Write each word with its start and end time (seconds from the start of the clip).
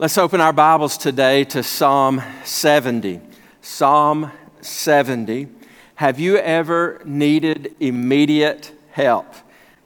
Let's 0.00 0.16
open 0.16 0.40
our 0.40 0.52
Bibles 0.52 0.96
today 0.96 1.42
to 1.46 1.64
Psalm 1.64 2.22
70. 2.44 3.20
Psalm 3.62 4.30
70. 4.60 5.48
Have 5.96 6.20
you 6.20 6.36
ever 6.36 7.02
needed 7.04 7.74
immediate 7.80 8.70
help? 8.92 9.26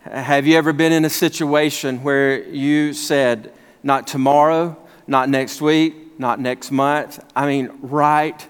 Have 0.02 0.46
you 0.46 0.58
ever 0.58 0.74
been 0.74 0.92
in 0.92 1.06
a 1.06 1.10
situation 1.10 2.02
where 2.02 2.46
you 2.46 2.92
said, 2.92 3.54
not 3.82 4.06
tomorrow, 4.06 4.76
not 5.06 5.30
next 5.30 5.62
week, 5.62 6.20
not 6.20 6.38
next 6.38 6.70
month? 6.70 7.18
I 7.34 7.46
mean, 7.46 7.70
right 7.80 8.46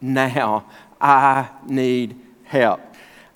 now, 0.00 0.66
I 1.00 1.48
need 1.64 2.18
help. 2.42 2.80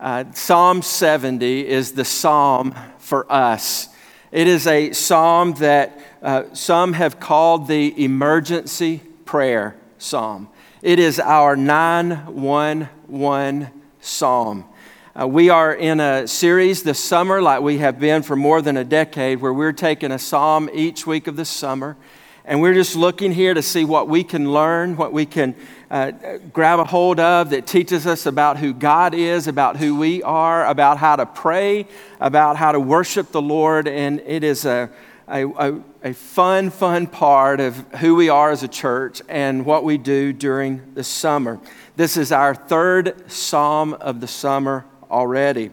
Uh, 0.01 0.25
psalm 0.33 0.83
70 0.83 1.69
is 1.69 1.93
the 1.93 2.05
psalm 2.05 2.75
for 2.99 3.33
us. 3.33 3.89
It 4.33 4.49
is 4.49 4.67
a 4.67 4.93
psalm 4.93 5.55
that 5.55 5.99
uh, 6.23 6.45
some 6.53 6.95
have 6.95 7.21
called 7.21 7.69
the 7.69 8.03
emergency 8.03 9.03
prayer 9.25 9.77
psalm. 9.99 10.49
It 10.83 10.99
is 10.99 11.21
our 11.21 11.57
911 11.57 13.69
psalm. 14.01 14.65
Uh, 15.19 15.27
we 15.27 15.51
are 15.51 15.75
in 15.75 16.01
a 16.01 16.29
series 16.29 16.83
this 16.83 17.03
summer, 17.03 17.43
like 17.43 17.61
we 17.61 17.79
have 17.79 17.99
been 17.99 18.23
for 18.23 18.37
more 18.37 18.63
than 18.63 18.77
a 18.77 18.85
decade, 18.85 19.41
where 19.41 19.53
we're 19.53 19.73
taking 19.73 20.13
a 20.13 20.19
psalm 20.19 20.71
each 20.73 21.07
week 21.07 21.27
of 21.27 21.37
the 21.37 21.45
summer. 21.45 21.97
And 22.45 22.63
we're 22.63 22.75
just 22.75 22.97
looking 22.97 23.33
here 23.33 23.53
to 23.53 23.61
see 23.61 23.85
what 23.85 24.09
we 24.09 24.25
can 24.25 24.53
learn, 24.53 24.97
what 24.97 25.13
we 25.13 25.27
can 25.27 25.55
uh, 25.91 26.13
grab 26.53 26.79
a 26.79 26.85
hold 26.85 27.21
of 27.21 27.51
that 27.51 27.67
teaches 27.67 28.07
us 28.07 28.25
about 28.25 28.57
who 28.57 28.73
God 28.73 29.13
is, 29.13 29.49
about 29.49 29.77
who 29.77 29.97
we 29.97 30.23
are, 30.23 30.67
about 30.67 30.99
how 30.99 31.17
to 31.17 31.27
pray, 31.27 31.87
about 32.21 32.57
how 32.57 32.73
to 32.73 32.81
worship 32.81 33.33
the 33.33 33.43
Lord. 33.43 33.87
And 33.87 34.21
it 34.21 34.45
is 34.45 34.65
a, 34.65 34.89
a, 35.29 35.81
a, 36.03 36.15
fun, 36.15 36.71
fun 36.71 37.07
part 37.07 37.61
of 37.61 37.77
who 37.97 38.15
we 38.15 38.29
are 38.29 38.51
as 38.51 38.63
a 38.63 38.69
church 38.69 39.21
and 39.29 39.65
what 39.65 39.85
we 39.85 39.99
do 39.99 40.33
during 40.33 40.95
the 40.95 41.05
summer. 41.05 41.61
This 41.97 42.17
is 42.17 42.33
our 42.33 42.55
third 42.55 43.31
psalm 43.31 43.95
of 43.95 44.21
the 44.21 44.27
summer 44.27 44.85
already, 45.11 45.71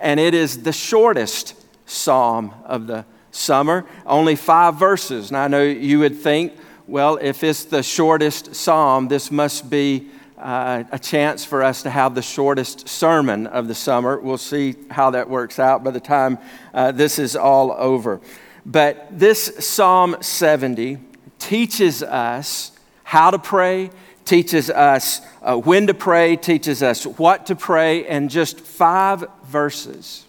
and 0.00 0.18
it 0.18 0.34
is 0.34 0.62
the 0.62 0.72
shortest 0.72 1.54
psalm 1.86 2.52
of 2.64 2.86
the 2.86 3.04
summer, 3.30 3.86
only 4.06 4.34
five 4.34 4.76
verses. 4.76 5.30
Now, 5.30 5.44
I 5.44 5.48
know 5.48 5.62
you 5.62 6.00
would 6.00 6.16
think, 6.16 6.54
well, 6.86 7.18
if 7.20 7.44
it's 7.44 7.64
the 7.64 7.82
shortest 7.82 8.54
psalm, 8.54 9.08
this 9.08 9.30
must 9.30 9.70
be 9.70 10.08
uh, 10.38 10.84
a 10.92 10.98
chance 10.98 11.44
for 11.44 11.62
us 11.62 11.82
to 11.82 11.90
have 11.90 12.14
the 12.14 12.22
shortest 12.22 12.88
sermon 12.88 13.46
of 13.46 13.68
the 13.68 13.74
summer. 13.74 14.18
We'll 14.18 14.38
see 14.38 14.74
how 14.90 15.10
that 15.10 15.28
works 15.28 15.58
out 15.58 15.82
by 15.82 15.90
the 15.90 16.00
time 16.00 16.38
uh, 16.74 16.92
this 16.92 17.18
is 17.18 17.36
all 17.36 17.72
over. 17.72 18.20
But 18.66 19.16
this 19.16 19.64
Psalm 19.64 20.16
70 20.20 20.98
teaches 21.38 22.02
us 22.02 22.72
how 23.04 23.30
to 23.30 23.38
pray, 23.38 23.90
teaches 24.24 24.70
us 24.70 25.20
uh, 25.40 25.56
when 25.56 25.86
to 25.86 25.94
pray, 25.94 26.34
teaches 26.34 26.82
us 26.82 27.06
what 27.06 27.46
to 27.46 27.54
pray, 27.54 28.04
and 28.06 28.28
just 28.28 28.58
five 28.60 29.24
verses. 29.44 30.24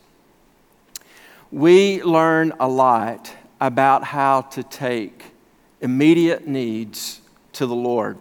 We 1.52 2.04
learn 2.04 2.54
a 2.60 2.68
lot 2.68 3.34
about 3.60 4.04
how 4.04 4.42
to 4.42 4.62
take 4.62 5.24
immediate 5.82 6.48
needs 6.48 7.22
to 7.54 7.66
the 7.66 7.76
Lord. 7.76 8.20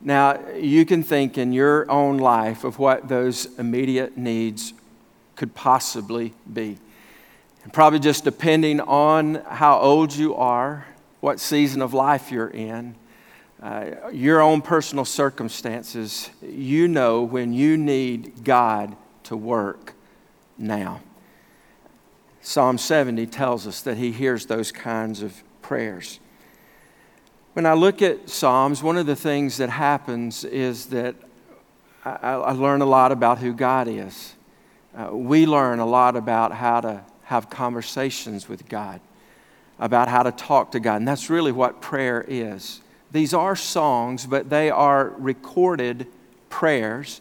Now, 0.00 0.40
you 0.54 0.86
can 0.86 1.02
think 1.02 1.36
in 1.36 1.52
your 1.52 1.90
own 1.90 2.16
life 2.16 2.64
of 2.64 2.78
what 2.78 3.08
those 3.08 3.58
immediate 3.58 4.16
needs 4.16 4.72
could 5.34 5.54
possibly 5.54 6.32
be. 6.50 6.78
And 7.66 7.72
probably 7.72 7.98
just 7.98 8.22
depending 8.22 8.80
on 8.80 9.42
how 9.44 9.80
old 9.80 10.14
you 10.14 10.36
are, 10.36 10.86
what 11.18 11.40
season 11.40 11.82
of 11.82 11.92
life 11.92 12.30
you're 12.30 12.46
in, 12.46 12.94
uh, 13.60 13.86
your 14.12 14.40
own 14.40 14.62
personal 14.62 15.04
circumstances, 15.04 16.30
you 16.40 16.86
know 16.86 17.24
when 17.24 17.52
you 17.52 17.76
need 17.76 18.44
God 18.44 18.94
to 19.24 19.36
work 19.36 19.94
now. 20.56 21.00
Psalm 22.40 22.78
70 22.78 23.26
tells 23.26 23.66
us 23.66 23.82
that 23.82 23.96
He 23.96 24.12
hears 24.12 24.46
those 24.46 24.70
kinds 24.70 25.20
of 25.20 25.42
prayers. 25.60 26.20
When 27.54 27.66
I 27.66 27.72
look 27.72 28.00
at 28.00 28.30
Psalms, 28.30 28.80
one 28.80 28.96
of 28.96 29.06
the 29.06 29.16
things 29.16 29.56
that 29.56 29.70
happens 29.70 30.44
is 30.44 30.86
that 30.90 31.16
I, 32.04 32.34
I 32.34 32.52
learn 32.52 32.80
a 32.80 32.86
lot 32.86 33.10
about 33.10 33.38
who 33.38 33.52
God 33.52 33.88
is. 33.88 34.36
Uh, 34.96 35.08
we 35.16 35.46
learn 35.46 35.80
a 35.80 35.86
lot 35.86 36.14
about 36.14 36.52
how 36.52 36.80
to 36.82 37.02
have 37.26 37.50
conversations 37.50 38.48
with 38.48 38.68
God, 38.68 39.00
about 39.78 40.08
how 40.08 40.22
to 40.22 40.32
talk 40.32 40.72
to 40.72 40.80
God. 40.80 40.96
And 40.96 41.08
that's 41.08 41.28
really 41.28 41.52
what 41.52 41.80
prayer 41.80 42.24
is. 42.26 42.80
These 43.10 43.34
are 43.34 43.56
songs, 43.56 44.26
but 44.26 44.48
they 44.48 44.70
are 44.70 45.12
recorded 45.18 46.06
prayers 46.50 47.20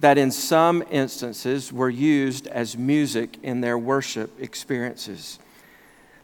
that 0.00 0.18
in 0.18 0.30
some 0.30 0.84
instances 0.90 1.72
were 1.72 1.88
used 1.88 2.46
as 2.48 2.76
music 2.76 3.38
in 3.42 3.62
their 3.62 3.78
worship 3.78 4.30
experiences. 4.40 5.38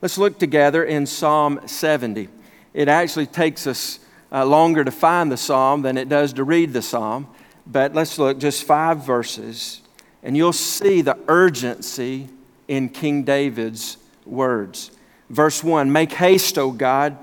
Let's 0.02 0.18
look 0.18 0.38
together 0.38 0.84
in 0.84 1.06
Psalm 1.06 1.60
70. 1.66 2.28
It 2.74 2.88
actually 2.88 3.26
takes 3.26 3.66
us 3.66 3.98
uh, 4.30 4.44
longer 4.44 4.84
to 4.84 4.90
find 4.90 5.32
the 5.32 5.38
psalm 5.38 5.82
than 5.82 5.96
it 5.96 6.10
does 6.10 6.34
to 6.34 6.44
read 6.44 6.74
the 6.74 6.82
psalm, 6.82 7.28
but 7.66 7.94
let's 7.94 8.18
look 8.18 8.38
just 8.38 8.64
five 8.64 9.06
verses, 9.06 9.80
and 10.22 10.36
you'll 10.36 10.52
see 10.52 11.00
the 11.00 11.18
urgency 11.28 12.28
in 12.72 12.88
King 12.88 13.22
David's 13.22 13.98
words. 14.24 14.92
Verse 15.28 15.62
1 15.62 15.92
Make 15.92 16.12
haste, 16.12 16.56
O 16.56 16.70
God, 16.70 17.18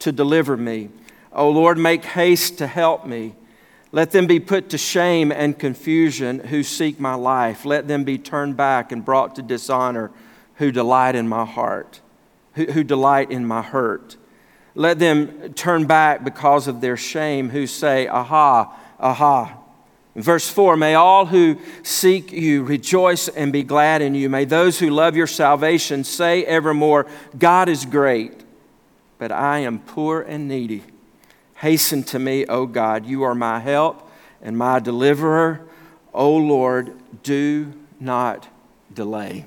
to 0.00 0.12
deliver 0.12 0.58
me. 0.58 0.90
O 1.32 1.48
Lord, 1.48 1.78
make 1.78 2.04
haste 2.04 2.58
to 2.58 2.66
help 2.66 3.06
me. 3.06 3.34
Let 3.92 4.10
them 4.10 4.26
be 4.26 4.38
put 4.38 4.68
to 4.68 4.78
shame 4.78 5.32
and 5.32 5.58
confusion 5.58 6.40
who 6.40 6.62
seek 6.62 7.00
my 7.00 7.14
life. 7.14 7.64
Let 7.64 7.88
them 7.88 8.04
be 8.04 8.18
turned 8.18 8.58
back 8.58 8.92
and 8.92 9.02
brought 9.02 9.36
to 9.36 9.42
dishonor 9.42 10.10
who 10.56 10.70
delight 10.70 11.14
in 11.14 11.26
my 11.26 11.46
heart, 11.46 12.02
who, 12.52 12.66
who 12.66 12.84
delight 12.84 13.30
in 13.30 13.46
my 13.46 13.62
hurt. 13.62 14.18
Let 14.74 14.98
them 14.98 15.54
turn 15.54 15.86
back 15.86 16.24
because 16.24 16.68
of 16.68 16.82
their 16.82 16.98
shame 16.98 17.48
who 17.48 17.66
say, 17.66 18.06
Aha, 18.06 18.76
aha. 18.98 19.59
Verse 20.16 20.48
4 20.48 20.76
May 20.76 20.94
all 20.94 21.26
who 21.26 21.58
seek 21.82 22.32
you 22.32 22.64
rejoice 22.64 23.28
and 23.28 23.52
be 23.52 23.62
glad 23.62 24.02
in 24.02 24.14
you. 24.14 24.28
May 24.28 24.44
those 24.44 24.78
who 24.78 24.90
love 24.90 25.16
your 25.16 25.26
salvation 25.26 26.04
say 26.04 26.44
evermore, 26.44 27.06
God 27.38 27.68
is 27.68 27.84
great, 27.84 28.32
but 29.18 29.30
I 29.30 29.60
am 29.60 29.78
poor 29.78 30.20
and 30.20 30.48
needy. 30.48 30.82
Hasten 31.56 32.02
to 32.04 32.18
me, 32.18 32.46
O 32.46 32.66
God. 32.66 33.06
You 33.06 33.22
are 33.22 33.34
my 33.34 33.60
help 33.60 34.10
and 34.42 34.56
my 34.56 34.78
deliverer. 34.78 35.60
O 36.12 36.34
Lord, 36.34 36.94
do 37.22 37.72
not 38.00 38.48
delay. 38.92 39.46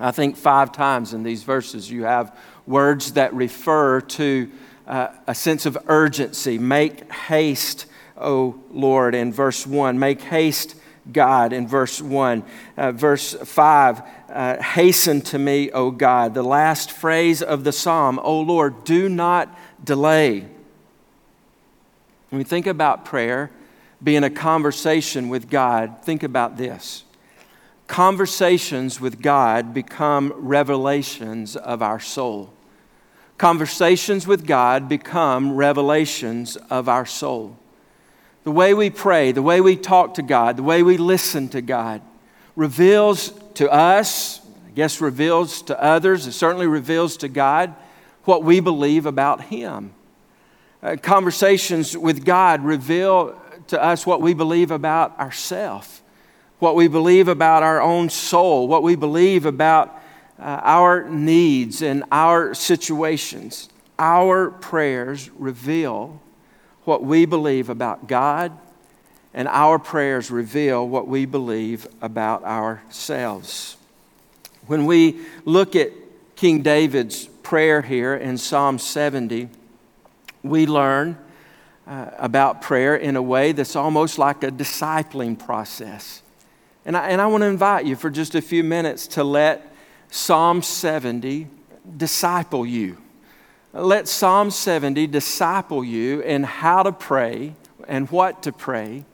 I 0.00 0.10
think 0.10 0.36
five 0.36 0.72
times 0.72 1.12
in 1.12 1.22
these 1.22 1.42
verses 1.42 1.90
you 1.90 2.04
have 2.04 2.36
words 2.66 3.12
that 3.12 3.34
refer 3.34 4.00
to 4.00 4.50
uh, 4.86 5.08
a 5.26 5.34
sense 5.34 5.66
of 5.66 5.76
urgency. 5.86 6.58
Make 6.58 7.12
haste 7.12 7.86
O 8.20 8.60
Lord, 8.70 9.14
in 9.14 9.32
verse 9.32 9.66
1. 9.66 9.98
Make 9.98 10.20
haste, 10.22 10.74
God, 11.12 11.52
in 11.52 11.66
verse 11.66 12.00
1. 12.00 12.42
Uh, 12.76 12.92
verse 12.92 13.34
5, 13.34 14.02
uh, 14.28 14.62
hasten 14.62 15.20
to 15.22 15.38
me, 15.38 15.70
O 15.70 15.90
God. 15.90 16.34
The 16.34 16.42
last 16.42 16.90
phrase 16.90 17.42
of 17.42 17.64
the 17.64 17.72
psalm, 17.72 18.20
O 18.22 18.40
Lord, 18.40 18.84
do 18.84 19.08
not 19.08 19.56
delay. 19.82 20.40
When 22.30 22.38
we 22.38 22.44
think 22.44 22.66
about 22.66 23.04
prayer 23.04 23.50
being 24.02 24.24
a 24.24 24.30
conversation 24.30 25.28
with 25.28 25.50
God, 25.50 26.02
think 26.02 26.22
about 26.22 26.56
this. 26.56 27.04
Conversations 27.86 29.00
with 29.00 29.22
God 29.22 29.72
become 29.72 30.32
revelations 30.36 31.56
of 31.56 31.82
our 31.82 31.98
soul. 31.98 32.52
Conversations 33.38 34.26
with 34.26 34.46
God 34.46 34.88
become 34.88 35.56
revelations 35.56 36.56
of 36.70 36.88
our 36.88 37.06
soul. 37.06 37.56
The 38.48 38.52
way 38.52 38.72
we 38.72 38.88
pray, 38.88 39.32
the 39.32 39.42
way 39.42 39.60
we 39.60 39.76
talk 39.76 40.14
to 40.14 40.22
God, 40.22 40.56
the 40.56 40.62
way 40.62 40.82
we 40.82 40.96
listen 40.96 41.50
to 41.50 41.60
God 41.60 42.00
reveals 42.56 43.38
to 43.56 43.70
us, 43.70 44.40
I 44.66 44.70
guess 44.70 45.02
reveals 45.02 45.60
to 45.64 45.78
others, 45.78 46.26
it 46.26 46.32
certainly 46.32 46.66
reveals 46.66 47.18
to 47.18 47.28
God 47.28 47.74
what 48.24 48.42
we 48.42 48.60
believe 48.60 49.04
about 49.04 49.42
Him. 49.42 49.92
Uh, 50.82 50.96
conversations 50.96 51.94
with 51.94 52.24
God 52.24 52.64
reveal 52.64 53.38
to 53.66 53.84
us 53.84 54.06
what 54.06 54.22
we 54.22 54.32
believe 54.32 54.70
about 54.70 55.20
ourselves, 55.20 56.00
what 56.58 56.74
we 56.74 56.88
believe 56.88 57.28
about 57.28 57.62
our 57.62 57.82
own 57.82 58.08
soul, 58.08 58.66
what 58.66 58.82
we 58.82 58.96
believe 58.96 59.44
about 59.44 59.94
uh, 60.38 60.44
our 60.62 61.06
needs 61.06 61.82
and 61.82 62.02
our 62.10 62.54
situations. 62.54 63.68
Our 63.98 64.50
prayers 64.50 65.28
reveal 65.32 66.22
what 66.88 67.04
we 67.04 67.26
believe 67.26 67.68
about 67.68 68.08
God, 68.08 68.50
and 69.34 69.46
our 69.46 69.78
prayers 69.78 70.30
reveal 70.30 70.88
what 70.88 71.06
we 71.06 71.26
believe 71.26 71.86
about 72.00 72.42
ourselves. 72.44 73.76
When 74.66 74.86
we 74.86 75.20
look 75.44 75.76
at 75.76 75.92
King 76.34 76.62
David's 76.62 77.26
prayer 77.42 77.82
here 77.82 78.14
in 78.14 78.38
Psalm 78.38 78.78
70, 78.78 79.50
we 80.42 80.66
learn 80.66 81.18
uh, 81.86 82.10
about 82.16 82.62
prayer 82.62 82.96
in 82.96 83.16
a 83.16 83.22
way 83.22 83.52
that's 83.52 83.76
almost 83.76 84.18
like 84.18 84.42
a 84.42 84.50
discipling 84.50 85.38
process. 85.38 86.22
And 86.86 86.96
I, 86.96 87.10
and 87.10 87.20
I 87.20 87.26
want 87.26 87.42
to 87.42 87.48
invite 87.48 87.84
you 87.84 87.96
for 87.96 88.08
just 88.08 88.34
a 88.34 88.40
few 88.40 88.64
minutes 88.64 89.06
to 89.08 89.24
let 89.24 89.74
Psalm 90.10 90.62
70 90.62 91.48
disciple 91.98 92.64
you. 92.64 92.96
Let 93.72 94.08
Psalm 94.08 94.50
70 94.50 95.06
disciple 95.08 95.84
you 95.84 96.20
in 96.20 96.42
how 96.42 96.82
to 96.82 96.92
pray 96.92 97.54
and 97.86 98.10
what 98.10 98.42
to 98.44 98.52
pray 98.52 99.04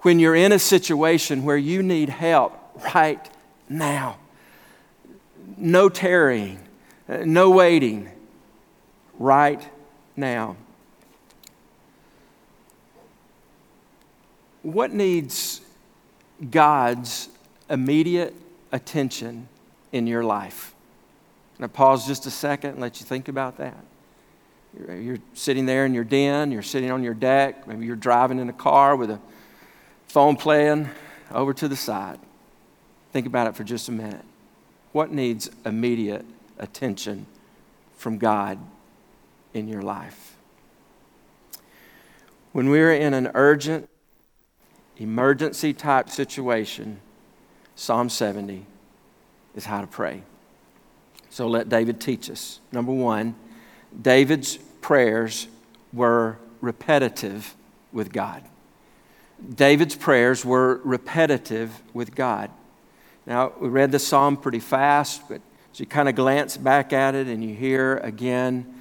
when 0.00 0.18
you're 0.18 0.34
in 0.34 0.52
a 0.52 0.58
situation 0.58 1.44
where 1.44 1.56
you 1.56 1.82
need 1.82 2.08
help 2.08 2.52
right 2.94 3.30
now. 3.68 4.18
No 5.56 5.88
tarrying, 5.88 6.58
uh, 7.08 7.18
no 7.24 7.50
waiting, 7.50 8.10
right 9.18 9.62
now. 10.16 10.56
What 14.62 14.92
needs 14.92 15.60
God's 16.50 17.28
immediate 17.70 18.34
attention 18.72 19.48
in 19.92 20.06
your 20.06 20.24
life? 20.24 20.73
Can 21.56 21.64
I 21.64 21.68
pause 21.68 22.06
just 22.06 22.26
a 22.26 22.30
second 22.30 22.70
and 22.70 22.80
let 22.80 23.00
you 23.00 23.06
think 23.06 23.28
about 23.28 23.58
that? 23.58 23.84
You're, 24.76 24.96
you're, 24.96 25.18
sitting 25.34 25.66
there 25.66 25.86
in 25.86 25.94
your 25.94 26.04
den, 26.04 26.50
you're 26.50 26.62
sitting 26.62 26.90
on 26.90 27.02
your 27.02 27.14
deck, 27.14 27.66
maybe 27.68 27.86
you're 27.86 27.96
driving 27.96 28.38
in 28.38 28.48
a 28.48 28.52
car 28.52 28.96
with 28.96 29.10
a 29.10 29.20
phone 30.08 30.36
playing 30.36 30.88
over 31.30 31.54
to 31.54 31.68
the 31.68 31.76
side. 31.76 32.18
Think 33.12 33.26
about 33.26 33.46
it 33.46 33.54
for 33.54 33.62
just 33.62 33.88
a 33.88 33.92
minute. 33.92 34.24
What 34.92 35.12
needs 35.12 35.48
immediate 35.64 36.24
attention 36.58 37.26
from 37.96 38.18
God 38.18 38.58
in 39.52 39.68
your 39.68 39.82
life? 39.82 40.36
When 42.52 42.68
we're 42.68 42.94
in 42.94 43.14
an 43.14 43.30
urgent, 43.34 43.88
emergency 44.96 45.72
type 45.72 46.10
situation, 46.10 47.00
Psalm 47.76 48.08
70 48.08 48.66
is 49.56 49.64
how 49.64 49.80
to 49.80 49.86
pray. 49.86 50.22
So 51.34 51.48
let 51.48 51.68
David 51.68 52.00
teach 52.00 52.30
us. 52.30 52.60
Number 52.70 52.92
one, 52.92 53.34
David's 54.00 54.56
prayers 54.80 55.48
were 55.92 56.38
repetitive 56.60 57.56
with 57.92 58.12
God. 58.12 58.44
David's 59.56 59.96
prayers 59.96 60.44
were 60.44 60.80
repetitive 60.84 61.82
with 61.92 62.14
God. 62.14 62.52
Now, 63.26 63.52
we 63.58 63.68
read 63.68 63.90
the 63.90 63.98
psalm 63.98 64.36
pretty 64.36 64.60
fast, 64.60 65.28
but 65.28 65.40
as 65.72 65.80
you 65.80 65.86
kind 65.86 66.08
of 66.08 66.14
glance 66.14 66.56
back 66.56 66.92
at 66.92 67.16
it 67.16 67.26
and 67.26 67.42
you 67.42 67.52
hear 67.52 67.96
again 67.96 68.72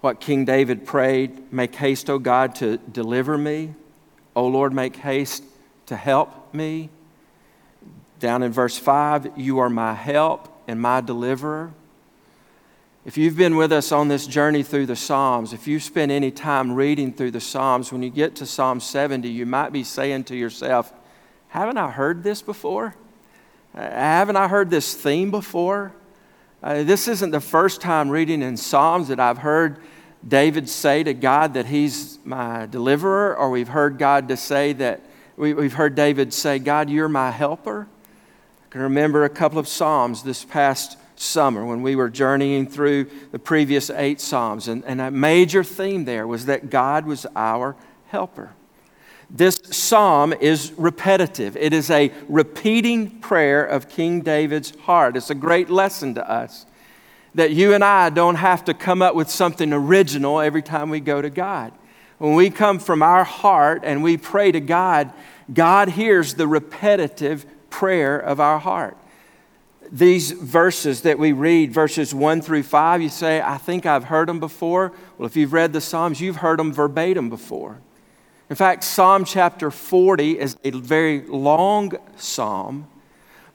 what 0.00 0.18
King 0.18 0.44
David 0.44 0.84
prayed 0.84 1.52
Make 1.52 1.76
haste, 1.76 2.10
O 2.10 2.18
God, 2.18 2.56
to 2.56 2.78
deliver 2.78 3.38
me. 3.38 3.72
O 4.34 4.48
Lord, 4.48 4.72
make 4.72 4.96
haste 4.96 5.44
to 5.86 5.94
help 5.94 6.52
me. 6.52 6.90
Down 8.18 8.42
in 8.42 8.50
verse 8.50 8.76
5, 8.76 9.38
you 9.38 9.60
are 9.60 9.70
my 9.70 9.94
help 9.94 10.60
and 10.66 10.80
my 10.80 11.00
deliverer. 11.00 11.72
If 13.04 13.18
you've 13.18 13.36
been 13.36 13.56
with 13.56 13.70
us 13.70 13.92
on 13.92 14.08
this 14.08 14.26
journey 14.26 14.62
through 14.62 14.86
the 14.86 14.96
Psalms, 14.96 15.52
if 15.52 15.68
you 15.68 15.78
spend 15.78 16.10
any 16.10 16.30
time 16.30 16.72
reading 16.72 17.12
through 17.12 17.32
the 17.32 17.40
Psalms, 17.40 17.92
when 17.92 18.02
you 18.02 18.08
get 18.08 18.34
to 18.36 18.46
Psalm 18.46 18.80
70, 18.80 19.28
you 19.28 19.44
might 19.44 19.74
be 19.74 19.84
saying 19.84 20.24
to 20.24 20.34
yourself, 20.34 20.90
Haven't 21.48 21.76
I 21.76 21.90
heard 21.90 22.22
this 22.22 22.40
before? 22.40 22.96
Uh, 23.74 23.82
haven't 23.82 24.36
I 24.36 24.48
heard 24.48 24.70
this 24.70 24.94
theme 24.94 25.30
before? 25.30 25.92
Uh, 26.62 26.82
this 26.82 27.06
isn't 27.06 27.30
the 27.30 27.42
first 27.42 27.82
time 27.82 28.08
reading 28.08 28.40
in 28.40 28.56
Psalms 28.56 29.08
that 29.08 29.20
I've 29.20 29.36
heard 29.38 29.80
David 30.26 30.66
say 30.66 31.02
to 31.02 31.12
God 31.12 31.52
that 31.54 31.66
he's 31.66 32.18
my 32.24 32.64
deliverer, 32.64 33.36
or 33.36 33.50
we've 33.50 33.68
heard 33.68 33.98
God 33.98 34.28
to 34.28 34.36
say 34.38 34.72
that 34.72 35.02
we, 35.36 35.52
we've 35.52 35.74
heard 35.74 35.94
David 35.94 36.32
say, 36.32 36.58
God, 36.58 36.88
you're 36.88 37.10
my 37.10 37.30
helper. 37.30 37.86
I 38.64 38.68
can 38.70 38.80
remember 38.80 39.24
a 39.24 39.28
couple 39.28 39.58
of 39.58 39.68
Psalms 39.68 40.22
this 40.22 40.42
past 40.42 40.96
summer 41.16 41.64
when 41.64 41.82
we 41.82 41.96
were 41.96 42.08
journeying 42.08 42.66
through 42.66 43.06
the 43.30 43.38
previous 43.38 43.90
eight 43.90 44.20
Psalms. 44.20 44.68
And, 44.68 44.84
and 44.84 45.00
a 45.00 45.10
major 45.10 45.64
theme 45.64 46.04
there 46.04 46.26
was 46.26 46.46
that 46.46 46.70
God 46.70 47.06
was 47.06 47.26
our 47.34 47.76
helper. 48.08 48.52
This 49.30 49.60
psalm 49.70 50.32
is 50.32 50.72
repetitive. 50.76 51.56
It 51.56 51.72
is 51.72 51.90
a 51.90 52.12
repeating 52.28 53.18
prayer 53.20 53.64
of 53.64 53.88
King 53.88 54.20
David's 54.20 54.76
heart. 54.80 55.16
It's 55.16 55.30
a 55.30 55.34
great 55.34 55.70
lesson 55.70 56.14
to 56.14 56.30
us 56.30 56.66
that 57.34 57.50
you 57.50 57.74
and 57.74 57.82
I 57.82 58.10
don't 58.10 58.36
have 58.36 58.64
to 58.66 58.74
come 58.74 59.02
up 59.02 59.14
with 59.14 59.28
something 59.28 59.72
original 59.72 60.40
every 60.40 60.62
time 60.62 60.88
we 60.88 61.00
go 61.00 61.20
to 61.20 61.30
God. 61.30 61.72
When 62.18 62.34
we 62.34 62.48
come 62.48 62.78
from 62.78 63.02
our 63.02 63.24
heart 63.24 63.82
and 63.84 64.02
we 64.02 64.16
pray 64.16 64.52
to 64.52 64.60
God, 64.60 65.12
God 65.52 65.88
hears 65.88 66.34
the 66.34 66.46
repetitive 66.46 67.44
prayer 67.70 68.16
of 68.16 68.38
our 68.38 68.60
heart 68.60 68.96
these 69.90 70.30
verses 70.32 71.02
that 71.02 71.18
we 71.18 71.32
read, 71.32 71.72
verses 71.72 72.14
1 72.14 72.40
through 72.42 72.62
5, 72.62 73.02
you 73.02 73.08
say, 73.08 73.40
I 73.40 73.58
think 73.58 73.86
I've 73.86 74.04
heard 74.04 74.28
them 74.28 74.40
before. 74.40 74.92
Well, 75.18 75.26
if 75.26 75.36
you've 75.36 75.52
read 75.52 75.72
the 75.72 75.80
Psalms, 75.80 76.20
you've 76.20 76.36
heard 76.36 76.58
them 76.58 76.72
verbatim 76.72 77.30
before. 77.30 77.80
In 78.50 78.56
fact, 78.56 78.84
Psalm 78.84 79.24
chapter 79.24 79.70
40 79.70 80.38
is 80.38 80.56
a 80.64 80.70
very 80.70 81.22
long 81.26 81.92
psalm, 82.16 82.86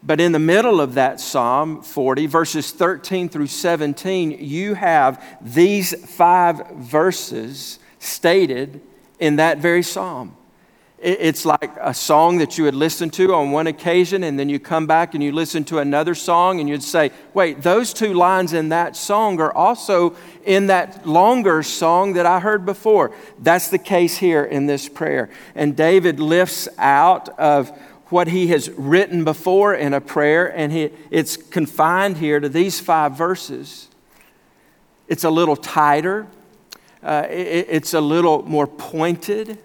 but 0.02 0.20
in 0.20 0.32
the 0.32 0.40
middle 0.40 0.82
of 0.82 0.96
that 0.96 1.20
Psalm 1.20 1.82
40, 1.82 2.26
verses 2.26 2.72
13 2.72 3.30
through 3.30 3.48
17, 3.48 4.32
you 4.40 4.74
have 4.74 5.24
these 5.42 5.94
five 6.16 6.70
verses 6.72 7.80
stated 8.00 8.82
in 9.20 9.36
that 9.36 9.60
very 9.60 9.84
psalm. 9.84 10.36
It's 11.02 11.46
like 11.46 11.72
a 11.80 11.94
song 11.94 12.40
that 12.40 12.58
you 12.58 12.66
would 12.66 12.76
listen 12.76 13.10
to 13.12 13.34
on 13.34 13.52
one 13.52 13.68
occasion, 13.68 14.22
and 14.24 14.38
then 14.38 14.50
you 14.50 14.60
come 14.60 14.86
back 14.86 15.14
and 15.14 15.24
you 15.24 15.32
listen 15.32 15.64
to 15.66 15.80
another 15.80 16.14
song, 16.14 16.60
and 16.60 16.68
you'd 16.68 16.84
say, 16.84 17.12
Wait, 17.34 17.62
those 17.62 17.94
two 17.94 18.14
lines 18.14 18.52
in 18.52 18.70
that 18.70 18.98
song 18.98 19.40
are 19.40 19.54
also 19.54 20.14
in 20.44 20.68
that 20.68 21.08
longer 21.08 21.64
song 21.64 22.14
that 22.14 22.26
I 22.26 22.42
heard 22.42 22.66
before. 22.66 23.12
That's 23.40 23.70
the 23.70 23.78
case 23.78 24.18
here 24.18 24.44
in 24.44 24.66
this 24.66 24.90
prayer. 24.90 25.30
And 25.56 25.74
David 25.74 26.20
lifts 26.20 26.68
out 26.78 27.30
of 27.40 27.70
what 28.08 28.28
he 28.28 28.48
has 28.48 28.70
written 28.72 29.24
before 29.24 29.74
in 29.74 29.94
a 29.94 30.02
prayer, 30.02 30.48
and 30.54 30.70
he, 30.74 30.90
it's 31.12 31.38
confined 31.38 32.18
here 32.18 32.42
to 32.42 32.50
these 32.50 32.82
five 32.82 33.16
verses. 33.16 33.88
It's 35.08 35.24
a 35.24 35.30
little 35.30 35.56
tighter, 35.56 36.28
uh, 37.02 37.26
it, 37.30 37.68
it's 37.70 37.94
a 37.94 38.02
little 38.02 38.44
more 38.44 38.68
pointed 38.68 39.60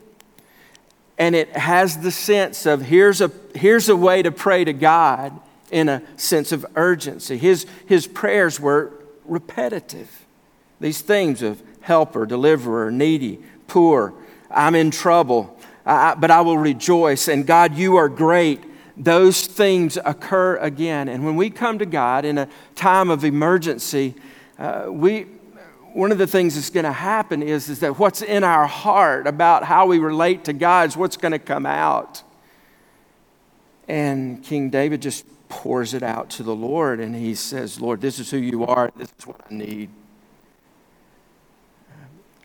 and 1.18 1.34
it 1.34 1.50
has 1.50 1.98
the 1.98 2.10
sense 2.10 2.66
of 2.66 2.82
here's 2.82 3.20
a, 3.20 3.30
here's 3.54 3.88
a 3.88 3.96
way 3.96 4.22
to 4.22 4.32
pray 4.32 4.64
to 4.64 4.72
God 4.72 5.38
in 5.70 5.88
a 5.88 6.02
sense 6.16 6.52
of 6.52 6.66
urgency. 6.76 7.36
His, 7.38 7.66
his 7.86 8.06
prayers 8.06 8.58
were 8.58 8.92
repetitive. 9.24 10.24
These 10.80 11.00
themes 11.00 11.42
of 11.42 11.62
helper, 11.80 12.26
deliverer, 12.26 12.90
needy, 12.90 13.40
poor, 13.66 14.14
I'm 14.50 14.74
in 14.74 14.90
trouble, 14.90 15.58
I, 15.86 16.14
but 16.14 16.30
I 16.30 16.40
will 16.40 16.58
rejoice, 16.58 17.28
and 17.28 17.46
God, 17.46 17.74
you 17.74 17.96
are 17.96 18.08
great. 18.08 18.62
Those 18.96 19.46
themes 19.46 19.98
occur 20.04 20.56
again. 20.56 21.08
And 21.08 21.24
when 21.24 21.36
we 21.36 21.50
come 21.50 21.78
to 21.80 21.86
God 21.86 22.24
in 22.24 22.38
a 22.38 22.48
time 22.76 23.10
of 23.10 23.24
emergency, 23.24 24.14
uh, 24.58 24.86
we, 24.88 25.26
one 25.94 26.10
of 26.10 26.18
the 26.18 26.26
things 26.26 26.56
that's 26.56 26.70
going 26.70 26.84
to 26.84 26.92
happen 26.92 27.40
is, 27.40 27.68
is 27.68 27.78
that 27.80 28.00
what's 28.00 28.20
in 28.20 28.42
our 28.42 28.66
heart 28.66 29.28
about 29.28 29.62
how 29.62 29.86
we 29.86 29.98
relate 29.98 30.44
to 30.44 30.52
God 30.52 30.88
is 30.88 30.96
what's 30.96 31.16
going 31.16 31.32
to 31.32 31.38
come 31.38 31.64
out. 31.64 32.22
And 33.86 34.42
King 34.42 34.70
David 34.70 35.00
just 35.00 35.24
pours 35.48 35.94
it 35.94 36.02
out 36.02 36.30
to 36.30 36.42
the 36.42 36.54
Lord 36.54 36.98
and 36.98 37.14
he 37.14 37.36
says, 37.36 37.80
Lord, 37.80 38.00
this 38.00 38.18
is 38.18 38.28
who 38.28 38.38
you 38.38 38.66
are, 38.66 38.90
this 38.96 39.12
is 39.16 39.26
what 39.26 39.40
I 39.48 39.54
need. 39.54 39.88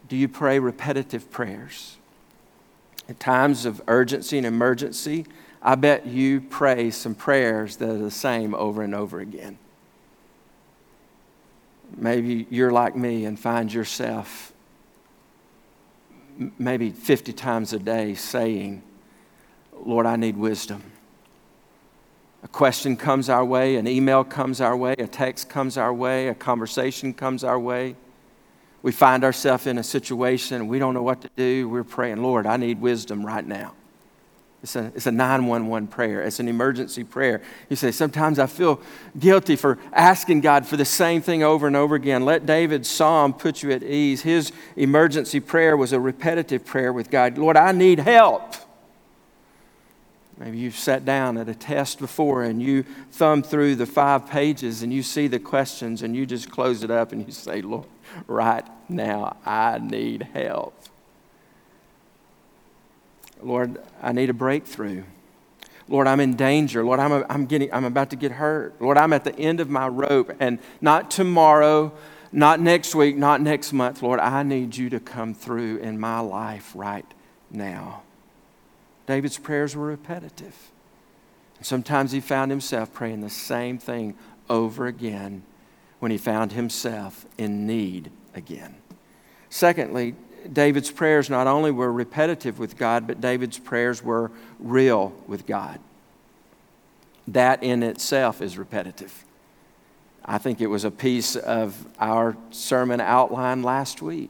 Do 0.07 0.15
you 0.15 0.27
pray 0.27 0.59
repetitive 0.59 1.31
prayers? 1.31 1.97
At 3.07 3.19
times 3.19 3.65
of 3.65 3.81
urgency 3.87 4.37
and 4.37 4.45
emergency, 4.45 5.25
I 5.63 5.73
bet 5.73 6.05
you 6.05 6.41
pray 6.41 6.91
some 6.91 7.15
prayers 7.15 7.77
that 7.77 7.89
are 7.89 7.97
the 7.97 8.11
same 8.11 8.53
over 8.53 8.83
and 8.83 8.93
over 8.93 9.19
again. 9.19 9.57
Maybe 11.97 12.47
you're 12.49 12.71
like 12.71 12.95
me 12.95 13.25
and 13.25 13.39
find 13.39 13.71
yourself 13.71 14.53
maybe 16.57 16.91
50 16.91 17.33
times 17.33 17.73
a 17.73 17.79
day 17.79 18.15
saying, 18.15 18.81
Lord, 19.85 20.05
I 20.05 20.15
need 20.15 20.37
wisdom. 20.37 20.83
A 22.43 22.47
question 22.47 22.95
comes 22.95 23.29
our 23.29 23.43
way, 23.43 23.75
an 23.75 23.87
email 23.87 24.23
comes 24.23 24.61
our 24.61 24.75
way, 24.77 24.93
a 24.93 25.07
text 25.07 25.49
comes 25.49 25.77
our 25.77 25.93
way, 25.93 26.29
a 26.29 26.35
conversation 26.35 27.13
comes 27.13 27.43
our 27.43 27.59
way. 27.59 27.95
We 28.81 28.93
find 28.93 29.25
ourselves 29.25 29.67
in 29.67 29.77
a 29.77 29.83
situation 29.83 30.69
we 30.69 30.79
don't 30.79 30.93
know 30.93 31.03
what 31.03 31.21
to 31.21 31.29
do. 31.35 31.67
We're 31.67 31.83
praying, 31.83 32.23
Lord, 32.23 32.45
I 32.45 32.55
need 32.55 32.79
wisdom 32.79 33.25
right 33.25 33.45
now. 33.45 33.73
It's 34.61 34.75
a, 34.75 34.91
it's 34.93 35.05
a 35.05 35.11
911 35.11 35.87
prayer. 35.87 36.21
It's 36.21 36.39
an 36.39 36.49
emergency 36.49 37.05
prayer. 37.05 37.41
You 37.69 37.75
say, 37.77 37.91
Sometimes 37.91 38.39
I 38.39 38.47
feel 38.47 38.81
guilty 39.17 39.55
for 39.55 39.79
asking 39.93 40.41
God 40.41 40.65
for 40.65 40.75
the 40.75 40.85
same 40.85 41.21
thing 41.21 41.43
over 41.43 41.65
and 41.65 41.75
over 41.75 41.95
again. 41.95 42.25
Let 42.25 42.45
David's 42.45 42.89
psalm 42.89 43.33
put 43.33 43.63
you 43.63 43.71
at 43.71 43.83
ease. 43.83 44.21
His 44.21 44.51
emergency 44.75 45.39
prayer 45.39 45.77
was 45.77 45.93
a 45.93 45.99
repetitive 45.99 46.65
prayer 46.65 46.91
with 46.91 47.09
God 47.09 47.37
Lord, 47.37 47.55
I 47.55 47.71
need 47.71 47.99
help. 47.99 48.55
Maybe 50.37 50.57
you've 50.57 50.77
sat 50.77 51.03
down 51.03 51.37
at 51.37 51.49
a 51.49 51.55
test 51.55 51.99
before 51.99 52.43
and 52.43 52.63
you 52.63 52.83
thumb 53.11 53.43
through 53.43 53.75
the 53.75 53.85
five 53.85 54.29
pages 54.29 54.83
and 54.83 54.93
you 54.93 55.03
see 55.03 55.27
the 55.27 55.39
questions 55.39 56.01
and 56.01 56.15
you 56.15 56.25
just 56.25 56.49
close 56.49 56.81
it 56.81 56.89
up 56.89 57.11
and 57.11 57.25
you 57.25 57.31
say, 57.33 57.61
Lord, 57.61 57.87
right 58.25 58.65
now 58.87 59.35
I 59.45 59.79
need 59.79 60.29
help. 60.33 60.73
Lord, 63.41 63.81
I 64.01 64.11
need 64.11 64.29
a 64.29 64.33
breakthrough. 64.33 65.03
Lord, 65.87 66.07
I'm 66.07 66.19
in 66.19 66.35
danger. 66.35 66.83
Lord, 66.83 66.99
I'm, 66.99 67.11
a, 67.11 67.25
I'm, 67.29 67.45
getting, 67.45 67.73
I'm 67.73 67.85
about 67.85 68.11
to 68.11 68.15
get 68.15 68.33
hurt. 68.33 68.79
Lord, 68.79 68.97
I'm 68.97 69.11
at 69.11 69.23
the 69.23 69.35
end 69.37 69.59
of 69.59 69.69
my 69.69 69.87
rope, 69.87 70.31
and 70.39 70.59
not 70.81 71.09
tomorrow, 71.09 71.91
not 72.31 72.59
next 72.59 72.93
week, 72.93 73.17
not 73.17 73.41
next 73.41 73.73
month. 73.73 74.03
Lord, 74.03 74.19
I 74.19 74.43
need 74.43 74.77
you 74.77 74.89
to 74.91 74.99
come 74.99 75.33
through 75.33 75.77
in 75.77 75.99
my 75.99 76.19
life 76.19 76.71
right 76.75 77.11
now. 77.49 78.03
David's 79.07 79.39
prayers 79.39 79.75
were 79.75 79.87
repetitive. 79.87 80.71
Sometimes 81.61 82.11
he 82.11 82.19
found 82.19 82.51
himself 82.51 82.93
praying 82.93 83.21
the 83.21 83.29
same 83.29 83.79
thing 83.79 84.15
over 84.49 84.85
again 84.85 85.43
when 85.97 86.11
he 86.11 86.17
found 86.17 86.51
himself 86.51 87.25
in 87.37 87.65
need 87.65 88.11
again. 88.33 88.75
Secondly, 89.49 90.15
David's 90.51 90.91
prayers 90.91 91.29
not 91.29 91.47
only 91.47 91.71
were 91.71 91.91
repetitive 91.91 92.59
with 92.59 92.77
God, 92.77 93.07
but 93.07 93.21
David's 93.21 93.59
prayers 93.59 94.03
were 94.03 94.31
real 94.59 95.13
with 95.27 95.45
God. 95.45 95.79
That 97.27 97.63
in 97.63 97.83
itself 97.83 98.41
is 98.41 98.57
repetitive. 98.57 99.25
I 100.25 100.37
think 100.37 100.61
it 100.61 100.67
was 100.67 100.83
a 100.83 100.91
piece 100.91 101.35
of 101.35 101.87
our 101.99 102.35
sermon 102.51 103.01
outline 103.01 103.63
last 103.63 104.01
week. 104.01 104.29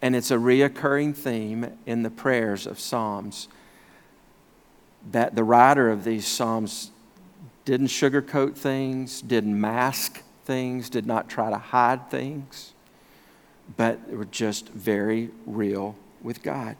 And 0.00 0.14
it's 0.14 0.30
a 0.30 0.36
reoccurring 0.36 1.16
theme 1.16 1.78
in 1.86 2.02
the 2.02 2.10
prayers 2.10 2.66
of 2.66 2.78
Psalms 2.78 3.48
that 5.10 5.34
the 5.34 5.44
writer 5.44 5.90
of 5.90 6.04
these 6.04 6.26
Psalms 6.26 6.90
didn't 7.64 7.88
sugarcoat 7.88 8.56
things, 8.56 9.20
didn't 9.22 9.60
mask 9.60 10.22
things, 10.44 10.88
did 10.88 11.06
not 11.06 11.28
try 11.28 11.50
to 11.50 11.58
hide 11.58 12.10
things 12.10 12.74
but 13.76 14.10
were 14.10 14.24
just 14.24 14.68
very 14.70 15.30
real 15.46 15.96
with 16.22 16.42
God. 16.42 16.76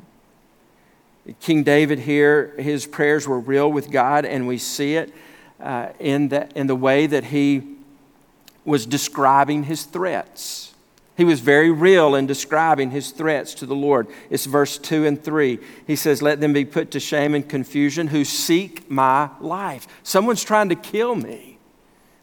King 1.40 1.62
David 1.62 2.00
here, 2.00 2.54
his 2.59 2.87
prayers 2.87 3.28
were 3.28 3.38
real 3.38 3.71
with 3.71 3.90
God, 3.90 4.25
and 4.25 4.49
we 4.49 4.59
see 4.59 4.97
it 4.97 5.12
uh, 5.61 5.90
in, 5.99 6.28
the, 6.28 6.49
in 6.54 6.66
the 6.66 6.76
way 6.76 7.07
that 7.07 7.25
he 7.25 7.76
was 8.64 8.87
describing 8.87 9.64
his 9.64 9.85
threats. 9.85 10.75
He 11.16 11.25
was 11.25 11.40
very 11.40 11.71
real 11.71 12.14
in 12.14 12.26
describing 12.26 12.92
his 12.92 13.11
threats 13.11 13.52
to 13.54 13.66
the 13.66 13.75
Lord. 13.75 14.07
It's 14.30 14.47
verse 14.47 14.78
2 14.78 15.04
and 15.04 15.23
3. 15.23 15.59
He 15.85 15.97
says, 15.97 16.23
Let 16.23 16.40
them 16.40 16.52
be 16.52 16.64
put 16.64 16.92
to 16.92 17.00
shame 17.00 17.35
and 17.35 17.47
confusion 17.47 18.07
who 18.07 18.25
seek 18.25 18.88
my 18.88 19.30
life. 19.40 19.88
Someone's 20.04 20.45
trying 20.45 20.68
to 20.68 20.76
kill 20.76 21.16
me. 21.16 21.48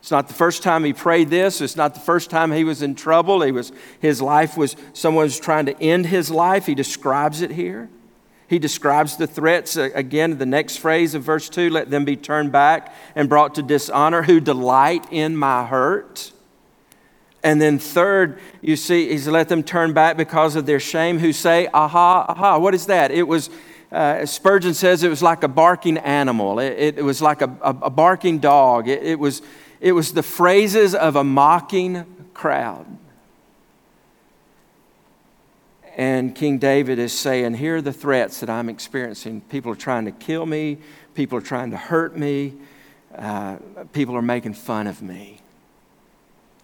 It's 0.05 0.11
not 0.11 0.27
the 0.27 0.35
first 0.35 0.61
time 0.61 0.83
he 0.83 0.93
prayed 0.93 1.31
this. 1.31 1.61
It's 1.61 1.75
not 1.75 1.95
the 1.95 1.99
first 1.99 2.29
time 2.29 2.51
he 2.51 2.63
was 2.63 2.83
in 2.83 2.93
trouble. 2.93 3.41
He 3.41 3.51
was, 3.51 3.71
his 3.99 4.21
life 4.21 4.55
was, 4.55 4.75
someone 4.93 5.23
was 5.23 5.39
trying 5.39 5.65
to 5.65 5.81
end 5.81 6.05
his 6.05 6.29
life. 6.29 6.67
He 6.67 6.75
describes 6.75 7.41
it 7.41 7.49
here. 7.49 7.89
He 8.47 8.59
describes 8.59 9.17
the 9.17 9.25
threats 9.25 9.75
uh, 9.77 9.89
again, 9.95 10.37
the 10.37 10.45
next 10.45 10.77
phrase 10.77 11.15
of 11.15 11.23
verse 11.23 11.49
2 11.49 11.71
let 11.71 11.89
them 11.89 12.05
be 12.05 12.15
turned 12.15 12.51
back 12.51 12.93
and 13.15 13.27
brought 13.27 13.55
to 13.55 13.63
dishonor 13.63 14.21
who 14.21 14.39
delight 14.39 15.07
in 15.09 15.35
my 15.35 15.65
hurt. 15.65 16.31
And 17.43 17.59
then, 17.59 17.79
third, 17.79 18.39
you 18.61 18.75
see, 18.75 19.09
he's 19.09 19.27
let 19.27 19.49
them 19.49 19.63
turn 19.63 19.93
back 19.93 20.17
because 20.17 20.55
of 20.55 20.67
their 20.67 20.79
shame 20.79 21.17
who 21.17 21.33
say, 21.33 21.67
aha, 21.73 22.27
aha. 22.29 22.59
What 22.59 22.75
is 22.75 22.85
that? 22.85 23.09
It 23.09 23.27
was, 23.27 23.49
uh, 23.91 24.27
Spurgeon 24.27 24.75
says 24.75 25.01
it 25.01 25.09
was 25.09 25.23
like 25.23 25.41
a 25.41 25.47
barking 25.47 25.97
animal, 25.97 26.59
it, 26.59 26.99
it, 26.99 27.03
was 27.03 27.23
like 27.23 27.41
a, 27.41 27.49
a, 27.63 27.69
a 27.81 27.89
barking 27.89 28.37
dog. 28.37 28.87
It, 28.87 29.01
it 29.01 29.17
was 29.17 29.41
it 29.79 29.91
was 29.91 30.13
the 30.13 30.23
phrases 30.23 30.95
of 30.95 31.15
a 31.15 31.23
mocking 31.23 32.05
crowd. 32.33 32.85
And 35.97 36.35
King 36.35 36.57
David 36.57 36.99
is 36.99 37.17
saying, 37.17 37.55
Here 37.55 37.77
are 37.77 37.81
the 37.81 37.93
threats 37.93 38.41
that 38.41 38.49
I'm 38.49 38.67
experiencing. 38.67 39.41
People 39.41 39.71
are 39.71 39.77
trying 39.77 40.05
to 40.05 40.11
kill 40.11 40.45
me, 40.45 40.77
people 41.13 41.37
are 41.37 41.41
trying 41.41 41.71
to 41.71 41.77
hurt 41.77 42.17
me, 42.17 42.53
uh, 43.17 43.57
people 43.93 44.15
are 44.15 44.21
making 44.21 44.55
fun 44.55 44.87
of 44.87 45.01
me. 45.01 45.39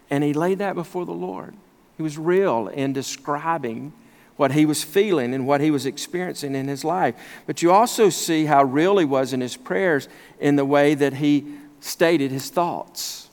And 0.09 0.23
he 0.23 0.33
laid 0.33 0.59
that 0.59 0.75
before 0.75 1.05
the 1.05 1.13
Lord. 1.13 1.55
He 1.95 2.03
was 2.03 2.17
real 2.17 2.67
in 2.67 2.91
describing 2.91 3.93
what 4.35 4.51
he 4.51 4.65
was 4.65 4.83
feeling 4.83 5.33
and 5.33 5.47
what 5.47 5.61
he 5.61 5.71
was 5.71 5.85
experiencing 5.85 6.55
in 6.55 6.67
his 6.67 6.83
life. 6.83 7.15
But 7.45 7.61
you 7.61 7.71
also 7.71 8.09
see 8.09 8.45
how 8.45 8.63
real 8.63 8.97
he 8.97 9.05
was 9.05 9.33
in 9.33 9.39
his 9.39 9.55
prayers 9.55 10.09
in 10.39 10.55
the 10.55 10.65
way 10.65 10.95
that 10.95 11.13
he 11.13 11.45
stated 11.81 12.31
his 12.31 12.49
thoughts. 12.49 13.29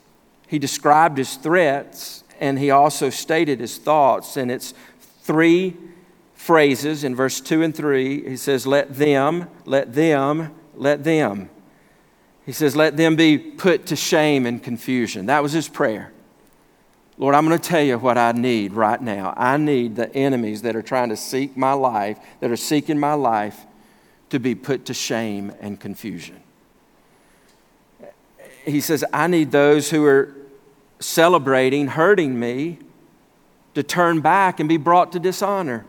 He 0.48 0.58
described 0.58 1.18
his 1.18 1.36
threats 1.36 2.24
and 2.40 2.58
he 2.58 2.70
also 2.70 3.10
stated 3.10 3.60
his 3.60 3.78
thoughts. 3.78 4.36
And 4.36 4.50
it's 4.50 4.74
three 5.20 5.76
phrases 6.34 7.04
in 7.04 7.14
verse 7.14 7.40
2 7.40 7.62
and 7.62 7.74
3. 7.74 8.28
He 8.28 8.36
says, 8.36 8.66
Let 8.66 8.94
them, 8.94 9.48
let 9.64 9.92
them, 9.92 10.54
let 10.74 11.04
them. 11.04 11.50
He 12.46 12.52
says, 12.52 12.74
Let 12.74 12.96
them 12.96 13.16
be 13.16 13.36
put 13.38 13.86
to 13.86 13.96
shame 13.96 14.46
and 14.46 14.62
confusion. 14.62 15.26
That 15.26 15.42
was 15.42 15.52
his 15.52 15.68
prayer. 15.68 16.12
Lord, 17.18 17.34
I'm 17.34 17.46
going 17.46 17.58
to 17.58 17.68
tell 17.68 17.82
you 17.82 17.98
what 17.98 18.16
I 18.16 18.30
need 18.30 18.72
right 18.72 19.02
now. 19.02 19.34
I 19.36 19.56
need 19.56 19.96
the 19.96 20.14
enemies 20.14 20.62
that 20.62 20.76
are 20.76 20.82
trying 20.82 21.08
to 21.08 21.16
seek 21.16 21.56
my 21.56 21.72
life, 21.72 22.16
that 22.40 22.50
are 22.50 22.56
seeking 22.56 22.98
my 22.98 23.14
life, 23.14 23.66
to 24.30 24.38
be 24.38 24.54
put 24.54 24.84
to 24.84 24.94
shame 24.94 25.52
and 25.60 25.80
confusion 25.80 26.40
he 28.68 28.80
says, 28.80 29.04
I 29.12 29.26
need 29.26 29.50
those 29.50 29.90
who 29.90 30.04
are 30.04 30.34
celebrating, 31.00 31.88
hurting 31.88 32.38
me, 32.38 32.78
to 33.75 33.82
turn 33.82 34.20
back 34.20 34.60
and 34.60 34.68
be 34.68 34.76
brought 34.76 35.12
to 35.12 35.20
dishonor. 35.20 35.84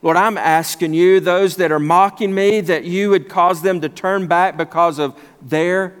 Lord, 0.00 0.16
I'm 0.16 0.38
asking 0.38 0.94
you, 0.94 1.20
those 1.20 1.56
that 1.56 1.72
are 1.72 1.80
mocking 1.80 2.34
me, 2.34 2.60
that 2.62 2.84
you 2.84 3.10
would 3.10 3.28
cause 3.28 3.62
them 3.62 3.80
to 3.80 3.88
turn 3.88 4.26
back 4.28 4.56
because 4.56 4.98
of 4.98 5.18
their. 5.42 5.94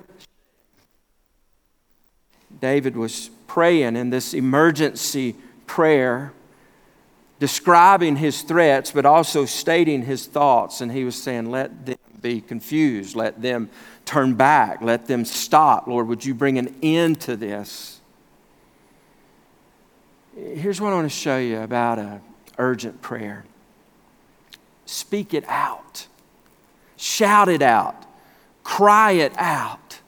David 2.60 2.96
was 2.96 3.30
praying 3.46 3.96
in 3.96 4.10
this 4.10 4.34
emergency 4.34 5.34
prayer, 5.66 6.32
describing 7.40 8.16
his 8.16 8.42
threats, 8.42 8.92
but 8.92 9.04
also 9.04 9.44
stating 9.44 10.02
his 10.02 10.26
thoughts. 10.26 10.80
And 10.80 10.92
he 10.92 11.04
was 11.04 11.20
saying, 11.20 11.50
Let 11.50 11.86
them 11.86 11.98
be 12.20 12.40
confused, 12.40 13.16
let 13.16 13.40
them 13.40 13.70
turn 14.04 14.34
back, 14.34 14.80
let 14.82 15.06
them 15.06 15.24
stop. 15.24 15.86
Lord, 15.86 16.08
would 16.08 16.24
you 16.24 16.34
bring 16.34 16.58
an 16.58 16.74
end 16.82 17.20
to 17.22 17.36
this? 17.36 18.00
Here's 20.34 20.80
what 20.80 20.92
I 20.92 20.96
want 20.96 21.10
to 21.10 21.16
show 21.16 21.38
you 21.38 21.60
about 21.60 21.98
an 21.98 22.20
urgent 22.58 23.02
prayer 23.02 23.44
speak 24.86 25.34
it 25.34 25.44
out, 25.48 26.06
shout 26.96 27.48
it 27.48 27.60
out, 27.60 28.06
cry 28.64 29.12
it 29.12 29.32
out. 29.36 30.00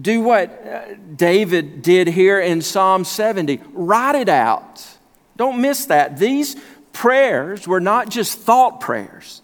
Do 0.00 0.22
what 0.22 0.50
uh, 0.66 0.94
David 1.14 1.82
did 1.82 2.08
here 2.08 2.40
in 2.40 2.62
Psalm 2.62 3.04
70 3.04 3.60
write 3.72 4.16
it 4.16 4.28
out. 4.28 4.84
Don't 5.36 5.60
miss 5.60 5.86
that. 5.86 6.18
These 6.18 6.56
prayers 6.92 7.68
were 7.68 7.80
not 7.80 8.08
just 8.08 8.38
thought 8.38 8.80
prayers. 8.80 9.42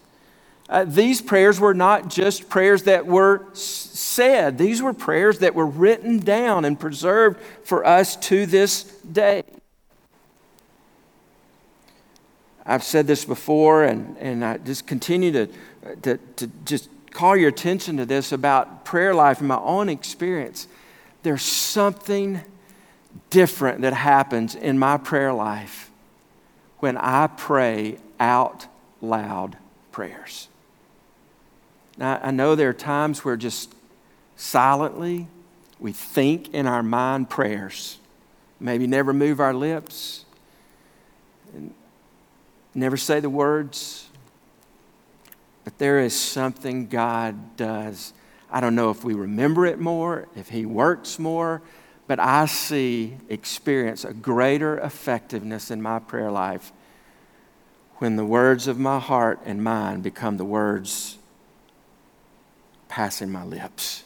Uh, 0.71 0.85
these 0.85 1.21
prayers 1.21 1.59
were 1.59 1.73
not 1.73 2.07
just 2.07 2.47
prayers 2.47 2.83
that 2.83 3.05
were 3.05 3.45
said, 3.51 4.57
these 4.57 4.81
were 4.81 4.93
prayers 4.93 5.39
that 5.39 5.53
were 5.53 5.65
written 5.65 6.17
down 6.17 6.63
and 6.63 6.79
preserved 6.79 7.37
for 7.65 7.85
us 7.85 8.15
to 8.15 8.45
this 8.45 8.83
day. 9.11 9.43
I've 12.65 12.83
said 12.83 13.05
this 13.05 13.25
before, 13.25 13.83
and, 13.83 14.17
and 14.17 14.45
I 14.45 14.59
just 14.59 14.87
continue 14.87 15.33
to, 15.33 15.49
to, 16.03 16.17
to 16.37 16.47
just 16.63 16.87
call 17.11 17.35
your 17.35 17.49
attention 17.49 17.97
to 17.97 18.05
this 18.05 18.31
about 18.31 18.85
prayer 18.85 19.13
life 19.13 19.41
in 19.41 19.47
my 19.47 19.59
own 19.59 19.89
experience. 19.89 20.69
There's 21.23 21.43
something 21.43 22.39
different 23.29 23.81
that 23.81 23.91
happens 23.91 24.55
in 24.55 24.79
my 24.79 24.95
prayer 24.95 25.33
life 25.33 25.91
when 26.79 26.95
I 26.95 27.27
pray 27.27 27.97
out 28.21 28.67
loud 29.01 29.57
prayers. 29.91 30.47
Now, 31.97 32.19
I 32.21 32.31
know 32.31 32.55
there 32.55 32.69
are 32.69 32.73
times 32.73 33.23
where 33.25 33.37
just 33.37 33.73
silently 34.35 35.27
we 35.79 35.91
think 35.91 36.53
in 36.53 36.67
our 36.67 36.83
mind 36.83 37.29
prayers, 37.29 37.97
maybe 38.59 38.87
never 38.87 39.13
move 39.13 39.39
our 39.39 39.53
lips, 39.53 40.25
never 42.73 42.97
say 42.97 43.19
the 43.19 43.29
words. 43.29 44.07
But 45.63 45.77
there 45.77 45.99
is 45.99 46.19
something 46.19 46.87
God 46.87 47.55
does. 47.55 48.13
I 48.49 48.61
don't 48.61 48.75
know 48.75 48.89
if 48.89 49.03
we 49.03 49.13
remember 49.13 49.65
it 49.65 49.79
more, 49.79 50.27
if 50.35 50.49
He 50.49 50.65
works 50.65 51.19
more, 51.19 51.61
but 52.07 52.19
I 52.19 52.45
see, 52.45 53.17
experience 53.29 54.03
a 54.03 54.13
greater 54.13 54.77
effectiveness 54.79 55.71
in 55.71 55.81
my 55.81 55.99
prayer 55.99 56.31
life 56.31 56.71
when 57.97 58.15
the 58.15 58.25
words 58.25 58.67
of 58.67 58.79
my 58.79 58.99
heart 58.99 59.39
and 59.45 59.63
mind 59.63 60.01
become 60.03 60.37
the 60.37 60.45
words 60.45 61.19
passing 62.91 63.31
my 63.31 63.45
lips. 63.45 64.03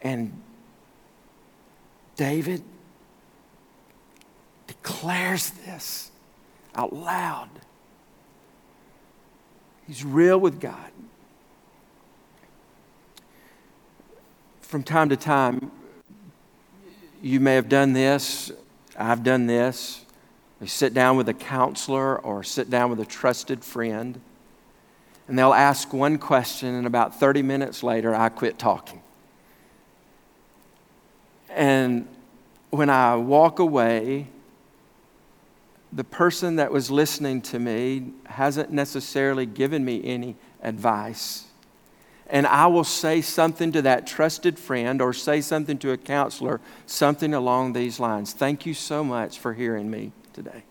And 0.00 0.40
David 2.14 2.62
declares 4.68 5.50
this 5.50 6.12
out 6.76 6.92
loud. 6.92 7.48
He's 9.88 10.04
real 10.04 10.38
with 10.38 10.60
God. 10.60 10.92
From 14.60 14.84
time 14.84 15.08
to 15.08 15.16
time, 15.16 15.72
you 17.20 17.40
may 17.40 17.56
have 17.56 17.68
done 17.68 17.94
this, 17.94 18.52
I've 18.96 19.24
done 19.24 19.46
this. 19.48 20.04
We 20.60 20.68
sit 20.68 20.94
down 20.94 21.16
with 21.16 21.28
a 21.28 21.34
counselor 21.34 22.20
or 22.20 22.44
sit 22.44 22.70
down 22.70 22.90
with 22.90 23.00
a 23.00 23.04
trusted 23.04 23.64
friend, 23.64 24.20
and 25.28 25.38
they'll 25.38 25.54
ask 25.54 25.92
one 25.92 26.18
question, 26.18 26.74
and 26.74 26.86
about 26.86 27.18
30 27.18 27.42
minutes 27.42 27.82
later, 27.82 28.14
I 28.14 28.28
quit 28.28 28.58
talking. 28.58 29.02
And 31.48 32.08
when 32.70 32.90
I 32.90 33.16
walk 33.16 33.58
away, 33.58 34.28
the 35.92 36.04
person 36.04 36.56
that 36.56 36.72
was 36.72 36.90
listening 36.90 37.42
to 37.42 37.58
me 37.58 38.12
hasn't 38.24 38.72
necessarily 38.72 39.44
given 39.46 39.84
me 39.84 40.02
any 40.04 40.36
advice. 40.62 41.44
And 42.28 42.46
I 42.46 42.66
will 42.66 42.84
say 42.84 43.20
something 43.20 43.72
to 43.72 43.82
that 43.82 44.06
trusted 44.06 44.58
friend 44.58 45.02
or 45.02 45.12
say 45.12 45.42
something 45.42 45.76
to 45.78 45.92
a 45.92 45.98
counselor, 45.98 46.62
something 46.86 47.34
along 47.34 47.74
these 47.74 48.00
lines. 48.00 48.32
Thank 48.32 48.64
you 48.64 48.72
so 48.72 49.04
much 49.04 49.38
for 49.38 49.52
hearing 49.52 49.90
me 49.90 50.12
today. 50.32 50.64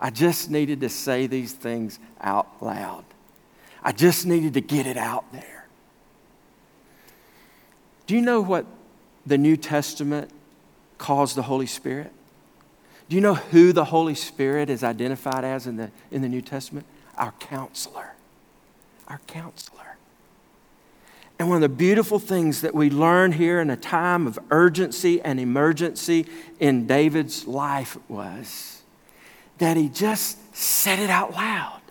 I 0.00 0.08
just 0.08 0.50
needed 0.50 0.80
to 0.80 0.88
say 0.88 1.26
these 1.26 1.52
things 1.52 1.98
out 2.20 2.62
loud. 2.62 3.04
I 3.86 3.92
just 3.92 4.26
needed 4.26 4.54
to 4.54 4.60
get 4.60 4.84
it 4.88 4.96
out 4.96 5.32
there. 5.32 5.64
Do 8.08 8.16
you 8.16 8.20
know 8.20 8.40
what 8.40 8.66
the 9.24 9.38
New 9.38 9.56
Testament 9.56 10.28
calls 10.98 11.36
the 11.36 11.42
Holy 11.42 11.66
Spirit? 11.66 12.10
Do 13.08 13.14
you 13.14 13.22
know 13.22 13.34
who 13.34 13.72
the 13.72 13.84
Holy 13.84 14.16
Spirit 14.16 14.70
is 14.70 14.82
identified 14.82 15.44
as 15.44 15.68
in 15.68 15.76
the, 15.76 15.92
in 16.10 16.20
the 16.20 16.28
New 16.28 16.42
Testament? 16.42 16.84
Our 17.16 17.30
counselor. 17.38 18.14
Our 19.06 19.20
counselor. 19.28 19.98
And 21.38 21.48
one 21.48 21.62
of 21.62 21.62
the 21.62 21.68
beautiful 21.68 22.18
things 22.18 22.62
that 22.62 22.74
we 22.74 22.90
learn 22.90 23.30
here 23.30 23.60
in 23.60 23.70
a 23.70 23.76
time 23.76 24.26
of 24.26 24.36
urgency 24.50 25.20
and 25.20 25.38
emergency 25.38 26.26
in 26.58 26.88
David's 26.88 27.46
life 27.46 27.96
was 28.08 28.82
that 29.58 29.76
he 29.76 29.88
just 29.88 30.56
said 30.56 30.98
it 30.98 31.08
out 31.08 31.34
loud. 31.34 31.82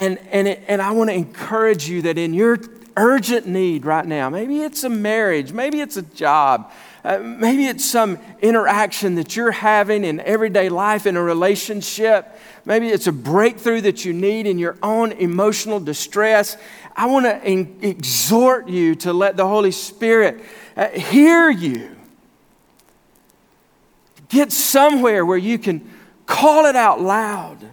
And, 0.00 0.18
and, 0.30 0.46
it, 0.48 0.62
and 0.68 0.80
I 0.80 0.92
want 0.92 1.10
to 1.10 1.14
encourage 1.14 1.88
you 1.88 2.02
that 2.02 2.18
in 2.18 2.32
your 2.32 2.58
urgent 2.96 3.46
need 3.46 3.84
right 3.84 4.06
now, 4.06 4.30
maybe 4.30 4.60
it's 4.60 4.84
a 4.84 4.88
marriage, 4.88 5.52
maybe 5.52 5.80
it's 5.80 5.96
a 5.96 6.02
job, 6.02 6.72
uh, 7.04 7.18
maybe 7.18 7.66
it's 7.66 7.84
some 7.84 8.18
interaction 8.40 9.14
that 9.16 9.36
you're 9.36 9.52
having 9.52 10.04
in 10.04 10.20
everyday 10.20 10.68
life 10.68 11.06
in 11.06 11.16
a 11.16 11.22
relationship. 11.22 12.28
Maybe 12.64 12.88
it's 12.88 13.06
a 13.06 13.12
breakthrough 13.12 13.80
that 13.82 14.04
you 14.04 14.12
need 14.12 14.46
in 14.46 14.58
your 14.58 14.76
own 14.82 15.12
emotional 15.12 15.80
distress. 15.80 16.56
I 16.94 17.06
want 17.06 17.24
to 17.24 17.42
in- 17.48 17.78
exhort 17.82 18.68
you 18.68 18.94
to 18.96 19.12
let 19.12 19.36
the 19.36 19.46
Holy 19.46 19.70
Spirit 19.70 20.44
uh, 20.76 20.88
hear 20.88 21.48
you. 21.48 21.96
Get 24.28 24.52
somewhere 24.52 25.24
where 25.24 25.38
you 25.38 25.58
can 25.58 25.88
call 26.26 26.66
it 26.66 26.76
out 26.76 27.00
loud. 27.00 27.70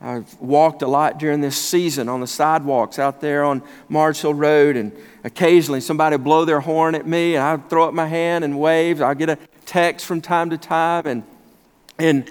I've 0.00 0.40
walked 0.40 0.82
a 0.82 0.86
lot 0.86 1.18
during 1.18 1.40
this 1.40 1.56
season 1.56 2.08
on 2.08 2.20
the 2.20 2.26
sidewalks 2.26 3.00
out 3.00 3.20
there 3.20 3.42
on 3.42 3.62
Mars 3.88 4.20
Hill 4.20 4.34
Road, 4.34 4.76
and 4.76 4.92
occasionally 5.24 5.80
somebody 5.80 6.14
will 6.16 6.24
blow 6.24 6.44
their 6.44 6.60
horn 6.60 6.94
at 6.94 7.04
me, 7.06 7.34
and 7.34 7.42
I 7.42 7.56
would 7.56 7.68
throw 7.68 7.88
up 7.88 7.94
my 7.94 8.06
hand 8.06 8.44
and 8.44 8.60
wave. 8.60 9.02
I 9.02 9.14
get 9.14 9.28
a 9.28 9.38
text 9.66 10.06
from 10.06 10.20
time 10.20 10.50
to 10.50 10.58
time, 10.58 11.06
and 11.06 11.24
and 11.98 12.30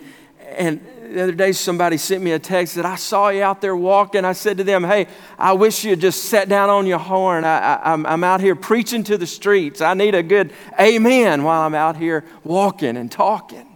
and 0.55 0.79
the 1.09 1.23
other 1.23 1.33
day 1.33 1.51
somebody 1.51 1.97
sent 1.97 2.23
me 2.23 2.31
a 2.31 2.39
text 2.39 2.75
that 2.75 2.85
I 2.85 2.95
saw 2.95 3.29
you 3.29 3.43
out 3.43 3.59
there 3.59 3.75
walking. 3.75 4.23
I 4.23 4.31
said 4.31 4.57
to 4.57 4.63
them, 4.63 4.85
"Hey, 4.85 5.07
I 5.37 5.51
wish 5.51 5.83
you 5.83 5.89
had 5.89 5.99
just 5.99 6.23
sat 6.23 6.47
down 6.47 6.69
on 6.69 6.85
your 6.85 6.99
horn. 6.99 7.43
I, 7.43 7.81
am 7.83 8.05
I'm 8.05 8.23
out 8.23 8.39
here 8.39 8.55
preaching 8.55 9.03
to 9.05 9.17
the 9.17 9.27
streets. 9.27 9.81
I 9.81 9.93
need 9.93 10.15
a 10.15 10.23
good 10.23 10.53
amen 10.79 11.43
while 11.43 11.63
I'm 11.63 11.75
out 11.75 11.97
here 11.97 12.23
walking 12.45 12.95
and 12.95 13.11
talking." 13.11 13.67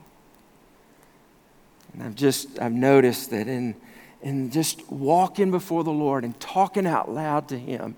And 1.94 2.04
I've 2.04 2.16
just 2.16 2.58
I've 2.60 2.72
noticed 2.72 3.32
that 3.32 3.50
in 3.50 3.76
in 4.24 4.52
just 4.52 4.90
walking 4.92 5.52
before 5.52 5.84
the 5.84 5.92
Lord 5.92 6.24
and 6.24 6.40
talking 6.40 6.86
out 6.86 7.12
loud 7.12 7.48
to 7.50 7.58
Him, 7.58 7.96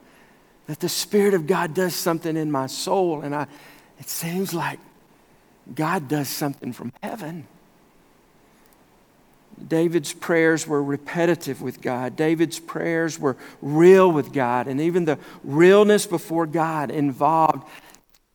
that 0.67 0.79
the 0.79 0.89
Spirit 0.89 1.33
of 1.33 1.47
God 1.47 1.73
does 1.73 1.93
something 1.93 2.37
in 2.37 2.51
my 2.51 2.67
soul, 2.67 3.21
and 3.21 3.35
I 3.35 3.47
it 3.99 4.09
seems 4.09 4.53
like 4.53 4.79
God 5.73 6.07
does 6.07 6.27
something 6.27 6.73
from 6.73 6.91
heaven. 7.01 7.47
David's 9.67 10.13
prayers 10.13 10.67
were 10.67 10.83
repetitive 10.83 11.61
with 11.61 11.81
God. 11.81 12.15
David's 12.15 12.59
prayers 12.59 13.19
were 13.19 13.37
real 13.61 14.11
with 14.11 14.33
God. 14.33 14.67
And 14.67 14.81
even 14.81 15.05
the 15.05 15.19
realness 15.43 16.05
before 16.05 16.47
God 16.47 16.91
involved 16.91 17.63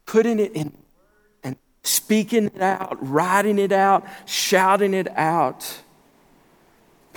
putting 0.06 0.40
it 0.40 0.52
in 0.52 0.72
and 1.44 1.56
speaking 1.82 2.46
it 2.46 2.62
out, 2.62 2.96
writing 3.06 3.58
it 3.58 3.72
out, 3.72 4.06
shouting 4.24 4.94
it 4.94 5.08
out, 5.16 5.80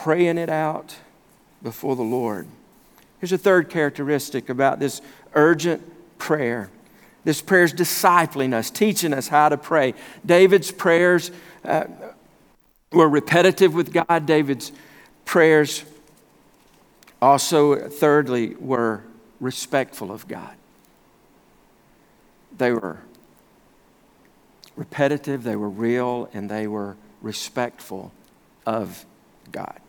praying 0.02 0.40
it 0.40 0.50
out 0.50 0.96
before 1.62 1.96
the 1.96 2.02
Lord. 2.02 2.48
Here's 3.20 3.32
a 3.32 3.38
third 3.38 3.70
characteristic 3.70 4.50
about 4.50 4.80
this 4.80 5.00
urgent 5.36 5.84
prayer. 6.18 6.72
This 7.24 7.40
prayer 7.40 7.66
is 7.66 7.74
discipling 7.74 8.52
us, 8.52 8.72
teaching 8.72 9.14
us 9.14 9.28
how 9.28 9.50
to 9.50 9.58
pray. 9.58 9.94
David's 10.26 10.72
prayers 10.72 11.30
uh, 11.64 11.84
were 12.92 13.08
repetitive 13.08 13.76
with 13.76 13.94
God. 13.94 14.26
David's 14.26 14.72
prayers 15.24 15.86
also, 17.22 17.88
thirdly, 17.88 18.56
were 18.56 19.04
respectful 19.40 20.12
of 20.12 20.28
God. 20.28 20.56
They 22.58 22.72
were 22.72 22.98
repetitive, 24.76 25.44
they 25.44 25.56
were 25.56 25.70
real, 25.70 26.28
and 26.34 26.50
they 26.50 26.66
were 26.66 26.98
respectful 27.22 28.12
of 28.66 29.06
God. 29.52 29.80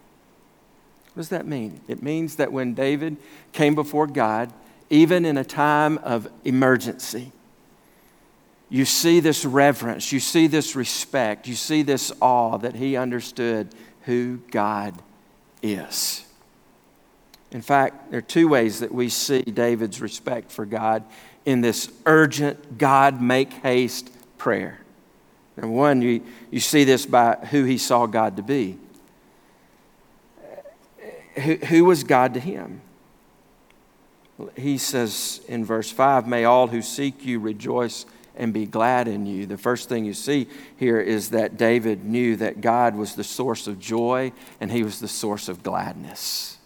What 1.15 1.21
does 1.21 1.29
that 1.29 1.47
mean? 1.47 1.81
It 1.89 2.03
means 2.03 2.37
that 2.37 2.53
when 2.53 2.75
David 2.75 3.19
came 3.53 3.75
before 3.75 4.07
God, 4.07 4.53
even 4.89 5.25
in 5.25 5.37
a 5.37 5.45
time 5.45 5.99
of 5.99 6.29
emergency, 6.45 7.33
you 8.71 8.87
see 8.87 9.21
this 9.21 9.45
reverence, 9.45 10.13
you 10.13 10.21
see 10.21 10.47
this 10.47 10.75
respect, 10.75 11.47
you 11.47 11.55
see 11.55 11.83
this 11.83 12.11
awe 12.21 12.57
that 12.59 12.77
he 12.77 12.97
understood 12.97 13.69
who 14.03 14.39
God 14.51 14.95
is. 15.63 16.25
In 17.51 17.61
fact, 17.61 18.11
there 18.11 18.19
are 18.19 18.23
two 18.23 18.49
ways 18.49 18.81
that 18.81 18.93
we 18.93 19.11
see 19.11 19.43
David's 19.43 20.01
respect 20.01 20.51
for 20.51 20.65
God 20.65 21.05
in 21.45 21.61
this 21.61 21.91
urgent, 22.07 22.79
God 22.79 23.21
make 23.21 23.53
haste 23.53 24.11
prayer. 24.39 24.81
Number 25.57 25.77
one, 25.77 26.01
you, 26.01 26.23
you 26.51 26.61
see 26.61 26.85
this 26.85 27.05
by 27.05 27.35
who 27.51 27.65
he 27.65 27.77
saw 27.77 28.07
God 28.07 28.37
to 28.37 28.43
be. 28.43 28.79
Who, 31.35 31.55
who 31.57 31.85
was 31.85 32.05
God 32.05 32.35
to 32.35 32.41
him? 32.41 32.83
He 34.57 34.79
says 34.79 35.41
in 35.49 35.65
verse 35.65 35.91
5 35.91 36.27
May 36.27 36.45
all 36.45 36.67
who 36.69 36.83
seek 36.83 37.25
you 37.25 37.39
rejoice 37.39 38.07
and 38.35 38.53
be 38.53 38.67
glad 38.67 39.09
in 39.09 39.27
you. 39.27 39.47
The 39.47 39.59
first 39.59 39.89
thing 39.89 40.05
you 40.05 40.15
see 40.15 40.49
here 40.77 41.01
is 41.01 41.31
that 41.31 41.57
David 41.57 42.05
knew 42.05 42.37
that 42.37 42.61
God 42.61 42.97
was 42.97 43.15
the 43.15 43.25
source 43.25 43.67
of 43.67 43.79
joy 43.79 44.33
and 44.61 44.71
he 44.73 44.83
was 44.83 45.01
the 45.01 45.09
source 45.09 45.49
of 45.49 45.63
gladness. 45.63 46.59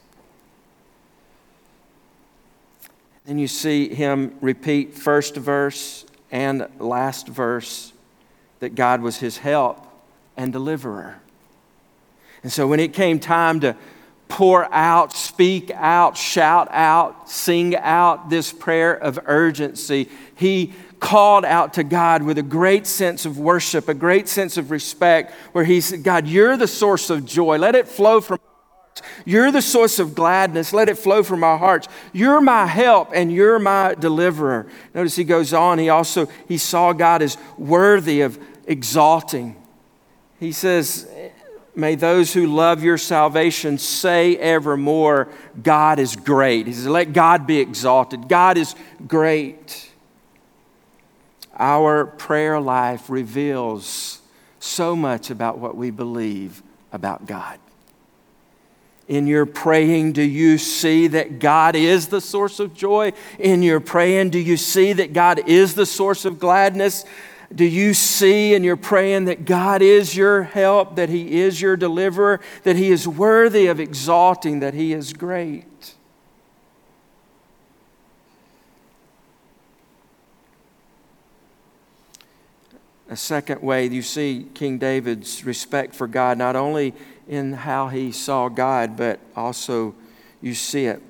Then 3.25 3.39
you 3.39 3.49
see 3.49 3.89
him 3.89 4.37
repeat 4.41 4.95
first 4.95 5.37
verse 5.37 6.07
and 6.31 6.69
last 6.79 7.27
verse 7.27 7.93
that 8.61 8.77
God 8.77 9.03
was 9.03 9.19
his 9.19 9.39
help 9.39 9.85
and 10.37 10.53
deliverer. 10.53 11.21
And 12.45 12.53
so 12.53 12.69
when 12.69 12.79
it 12.79 12.93
came 12.93 13.19
time 13.19 13.59
to 13.61 13.77
pour 14.29 14.73
out, 14.73 15.13
speak 15.13 15.71
out, 15.73 16.17
shout 16.17 16.69
out, 16.71 17.31
sing 17.31 17.77
out 17.77 18.29
this 18.29 18.53
prayer 18.53 18.93
of 18.93 19.19
urgency, 19.27 20.09
he 20.35 20.73
called 20.99 21.45
out 21.45 21.75
to 21.75 21.85
God 21.85 22.23
with 22.23 22.39
a 22.39 22.43
great 22.43 22.87
sense 22.87 23.27
of 23.27 23.39
worship, 23.39 23.89
a 23.89 23.95
great 23.95 24.29
sense 24.29 24.57
of 24.57 24.71
respect, 24.71 25.33
where 25.53 25.65
he 25.65 25.81
said, 25.81 26.03
God, 26.03 26.27
you're 26.27 26.57
the 26.57 26.67
source 26.67 27.11
of 27.11 27.25
joy. 27.25 27.59
Let 27.59 27.75
it 27.75 27.87
flow 27.87 28.21
from 28.21 28.39
you're 29.25 29.53
the 29.53 29.63
source 29.63 29.99
of 29.99 30.15
gladness. 30.15 30.73
Let 30.73 30.89
it 30.89 30.97
flow 30.97 31.23
from 31.23 31.45
our 31.45 31.59
hearts. 31.59 31.87
You're 32.13 32.41
my 32.41 32.67
help 32.67 33.11
and 33.13 33.33
you're 33.33 33.59
my 33.59 33.95
deliverer. 33.95 34.67
Notice 34.95 35.17
he 35.17 35.25
goes 35.25 35.53
on. 35.53 35.79
He 35.79 35.89
also 35.89 36.29
he 36.49 36.59
saw 36.59 36.93
God 36.93 37.23
as 37.23 37.37
worthy 37.59 38.23
of 38.23 38.39
exalting. 38.67 39.57
He 40.39 40.53
says, 40.53 41.09
May 41.77 41.95
those 41.95 42.33
who 42.33 42.47
love 42.47 42.83
your 42.83 42.97
salvation 42.97 43.77
say 43.77 44.35
evermore, 44.39 45.29
God 45.63 45.99
is 45.99 46.17
great. 46.17 46.67
He 46.67 46.73
says, 46.73 46.87
Let 46.87 47.13
God 47.13 47.47
be 47.47 47.61
exalted. 47.61 48.29
God 48.29 48.57
is 48.57 48.75
great. 49.07 49.91
Our 51.59 52.07
prayer 52.07 52.59
life 52.59 53.11
reveals 53.11 54.21
so 54.59 54.97
much 54.97 55.29
about 55.29 55.59
what 55.59 55.77
we 55.77 55.91
believe 55.91 56.63
about 56.93 57.27
God. 57.27 57.59
In 59.07 59.27
your 59.27 59.45
praying, 59.47 60.13
do 60.13 60.23
you 60.23 60.57
see 60.57 61.07
that 61.09 61.39
God 61.39 61.77
is 61.77 62.09
the 62.09 62.23
source 62.23 62.59
of 62.59 62.75
joy? 62.75 63.13
In 63.39 63.63
your 63.63 63.81
praying, 63.81 64.31
do 64.31 64.39
you 64.39 64.57
see 64.57 64.95
that 64.95 65.13
God 65.13 65.47
is 65.47 65.75
the 65.75 65.87
source 65.87 66.25
of 66.25 66.39
gladness? 66.39 67.05
Do 67.55 67.65
you 67.65 67.95
see 67.95 68.55
in 68.55 68.65
your 68.65 68.77
praying 68.77 69.27
that 69.27 69.45
God 69.45 69.81
is 69.81 70.17
your 70.17 70.43
help, 70.43 70.97
that 70.97 71.09
He 71.09 71.41
is 71.41 71.61
your 71.61 71.77
deliverer, 71.77 72.41
that 72.65 72.77
He 72.77 72.91
is 72.91 73.07
worthy 73.07 73.69
of 73.69 73.79
exalting, 73.79 74.61
that 74.61 74.75
He 74.75 74.93
is 74.93 75.13
great? 75.13 75.95
A 83.09 83.17
second 83.17 83.63
way 83.63 83.87
you 83.87 84.03
see 84.03 84.49
King 84.53 84.79
David's 84.79 85.45
respect 85.45 85.95
for 85.95 86.09
God, 86.09 86.39
not 86.39 86.57
only 86.57 86.93
in 87.29 87.53
how 87.53 87.89
he 87.89 88.11
saw 88.11 88.49
God, 88.49 88.97
but 88.97 89.21
also 89.37 89.95
you 90.43 90.55
see 90.55 90.87
it 90.87 91.01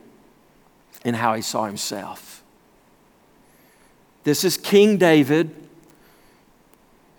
in 1.04 1.14
how 1.14 1.34
he 1.34 1.42
saw 1.42 1.64
himself. 1.64 2.42
This 4.24 4.44
is 4.44 4.56
King 4.56 4.98
David 4.98 5.54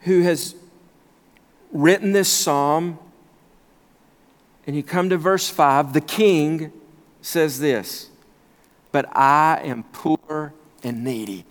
who 0.01 0.21
has 0.21 0.55
written 1.71 2.11
this 2.11 2.29
psalm. 2.29 2.99
And 4.65 4.75
you 4.75 4.83
come 4.83 5.09
to 5.09 5.17
verse 5.17 5.49
5, 5.49 5.93
the 5.93 6.01
king 6.01 6.71
says 7.21 7.59
this, 7.59 8.09
but 8.91 9.05
I 9.15 9.61
am 9.63 9.83
poor 9.93 10.53
and 10.83 11.03
needy. 11.03 11.45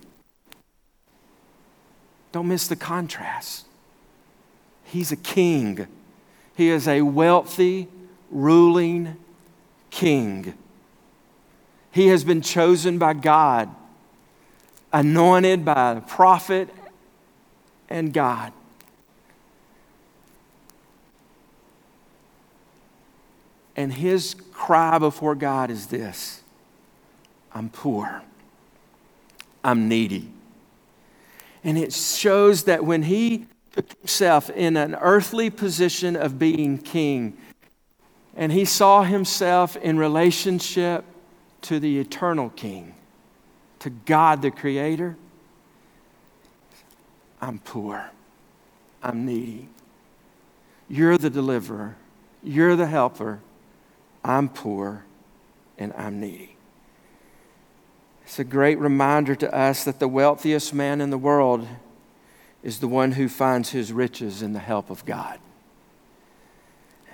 Don't 2.31 2.47
miss 2.47 2.67
the 2.67 2.75
contrast. 2.75 3.65
He's 4.83 5.11
a 5.11 5.17
king, 5.17 5.87
he 6.55 6.69
is 6.69 6.87
a 6.87 7.01
wealthy, 7.01 7.87
ruling 8.29 9.17
king. 9.89 10.53
He 11.91 12.07
has 12.07 12.23
been 12.23 12.41
chosen 12.41 12.99
by 12.99 13.13
God, 13.13 13.69
anointed 14.93 15.65
by 15.65 15.95
the 15.95 16.01
prophet 16.01 16.69
and 17.89 18.13
God. 18.13 18.53
And 23.75 23.93
his 23.93 24.35
cry 24.51 24.97
before 24.97 25.35
God 25.35 25.69
is 25.69 25.87
this 25.87 26.41
I'm 27.53 27.69
poor, 27.69 28.23
I'm 29.63 29.87
needy. 29.87 30.31
And 31.63 31.77
it 31.77 31.93
shows 31.93 32.63
that 32.63 32.85
when 32.85 33.03
he 33.03 33.45
took 33.71 33.91
himself 33.99 34.49
in 34.49 34.77
an 34.77 34.95
earthly 34.95 35.49
position 35.49 36.15
of 36.15 36.39
being 36.39 36.77
king, 36.77 37.37
and 38.35 38.51
he 38.51 38.65
saw 38.65 39.03
himself 39.03 39.75
in 39.77 39.97
relationship 39.97 41.03
to 41.63 41.79
the 41.79 41.99
eternal 41.99 42.49
king, 42.51 42.95
to 43.79 43.89
God 43.89 44.41
the 44.41 44.51
Creator, 44.51 45.17
I'm 47.41 47.59
poor. 47.59 48.11
I'm 49.03 49.25
needy. 49.25 49.69
You're 50.89 51.17
the 51.17 51.29
deliverer. 51.29 51.95
You're 52.43 52.75
the 52.75 52.87
helper. 52.87 53.39
I'm 54.23 54.49
poor 54.49 55.05
and 55.77 55.93
I'm 55.97 56.19
needy. 56.19 56.55
It's 58.23 58.39
a 58.39 58.43
great 58.43 58.79
reminder 58.79 59.35
to 59.35 59.55
us 59.55 59.83
that 59.83 59.99
the 59.99 60.07
wealthiest 60.07 60.73
man 60.73 60.99
in 60.99 61.11
the 61.11 61.17
world 61.17 61.67
is 62.63 62.79
the 62.79 62.87
one 62.87 63.13
who 63.13 63.29
finds 63.29 63.69
his 63.69 63.93
riches 63.93 64.41
in 64.41 64.53
the 64.53 64.59
help 64.59 64.89
of 64.89 65.05
God. 65.05 65.39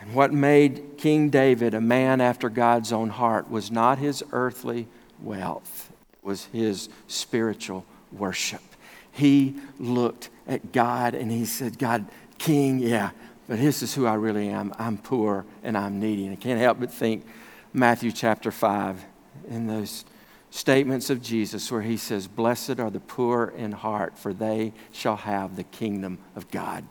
And 0.02 0.16
what 0.16 0.34
made 0.34 0.98
King 0.98 1.30
David 1.30 1.74
a 1.74 1.82
man 1.82 2.20
after 2.20 2.50
God's 2.50 2.92
own 2.92 3.10
heart 3.10 3.50
was 3.50 3.70
not 3.70 4.00
his 4.00 4.24
earthly 4.32 4.88
wealth, 5.22 5.92
it 6.14 6.26
was 6.26 6.46
his 6.46 6.90
spiritual 7.08 7.86
worship 8.12 8.73
he 9.14 9.56
looked 9.80 10.30
at 10.48 10.72
God 10.72 11.16
and 11.16 11.32
he 11.32 11.46
said, 11.46 11.80
God, 11.80 12.06
King, 12.38 12.80
yeah, 12.80 13.12
but 13.48 13.60
this 13.60 13.82
is 13.82 13.94
who 13.94 14.06
I 14.06 14.16
really 14.16 14.50
am. 14.50 14.74
I'm 14.78 14.98
poor 14.98 15.46
and 15.64 15.78
I'm 15.78 16.00
needy. 16.00 16.26
And 16.26 16.34
I 16.34 16.42
can't 16.42 16.60
help 16.60 16.80
but 16.80 16.92
think 16.92 17.26
Matthew 17.72 18.12
chapter 18.12 18.52
5 18.52 19.06
in 19.48 19.68
those 19.68 20.04
statements 20.50 21.10
of 21.10 21.22
Jesus 21.22 21.72
where 21.72 21.82
he 21.82 21.96
says, 21.96 22.28
Blessed 22.28 22.80
are 22.80 22.90
the 22.90 23.00
poor 23.00 23.54
in 23.56 23.72
heart, 23.72 24.18
for 24.18 24.34
they 24.34 24.74
shall 24.92 25.18
have 25.18 25.56
the 25.56 25.64
kingdom 25.64 26.18
of 26.36 26.50
God. 26.50 26.84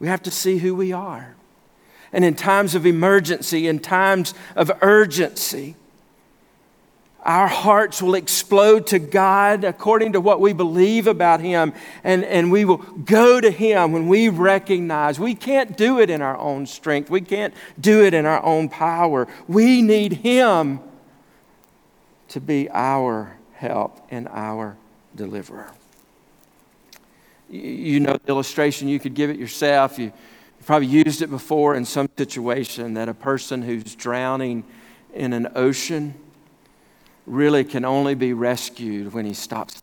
We 0.00 0.08
have 0.08 0.22
to 0.22 0.30
see 0.30 0.58
who 0.58 0.74
we 0.74 0.92
are. 0.92 1.36
And 2.12 2.24
in 2.24 2.34
times 2.34 2.74
of 2.74 2.84
emergency, 2.84 3.68
in 3.68 3.78
times 3.78 4.34
of 4.56 4.72
urgency, 4.82 5.76
our 7.22 7.48
hearts 7.48 8.00
will 8.00 8.14
explode 8.14 8.86
to 8.88 8.98
God 8.98 9.64
according 9.64 10.12
to 10.12 10.20
what 10.20 10.40
we 10.40 10.52
believe 10.52 11.06
about 11.06 11.40
Him, 11.40 11.74
and, 12.02 12.24
and 12.24 12.50
we 12.50 12.64
will 12.64 12.78
go 12.78 13.40
to 13.40 13.50
Him 13.50 13.92
when 13.92 14.08
we 14.08 14.28
recognize 14.28 15.20
we 15.20 15.34
can't 15.34 15.76
do 15.76 16.00
it 16.00 16.08
in 16.08 16.22
our 16.22 16.36
own 16.38 16.66
strength, 16.66 17.10
we 17.10 17.20
can't 17.20 17.54
do 17.78 18.04
it 18.04 18.14
in 18.14 18.24
our 18.26 18.42
own 18.42 18.68
power. 18.68 19.28
We 19.48 19.82
need 19.82 20.14
Him 20.14 20.80
to 22.28 22.40
be 22.40 22.70
our 22.70 23.36
help 23.54 24.06
and 24.10 24.28
our 24.28 24.76
deliverer. 25.14 25.72
You 27.50 28.00
know 28.00 28.16
the 28.16 28.28
illustration, 28.28 28.88
you 28.88 29.00
could 29.00 29.14
give 29.14 29.28
it 29.28 29.36
yourself. 29.36 29.98
You 29.98 30.12
probably 30.64 30.88
used 30.88 31.20
it 31.20 31.28
before 31.28 31.74
in 31.74 31.84
some 31.84 32.08
situation 32.16 32.94
that 32.94 33.08
a 33.08 33.14
person 33.14 33.62
who's 33.62 33.94
drowning 33.96 34.64
in 35.12 35.32
an 35.32 35.48
ocean 35.56 36.14
really 37.26 37.64
can 37.64 37.84
only 37.84 38.14
be 38.14 38.32
rescued 38.32 39.12
when 39.12 39.24
he 39.24 39.34
stops. 39.34 39.82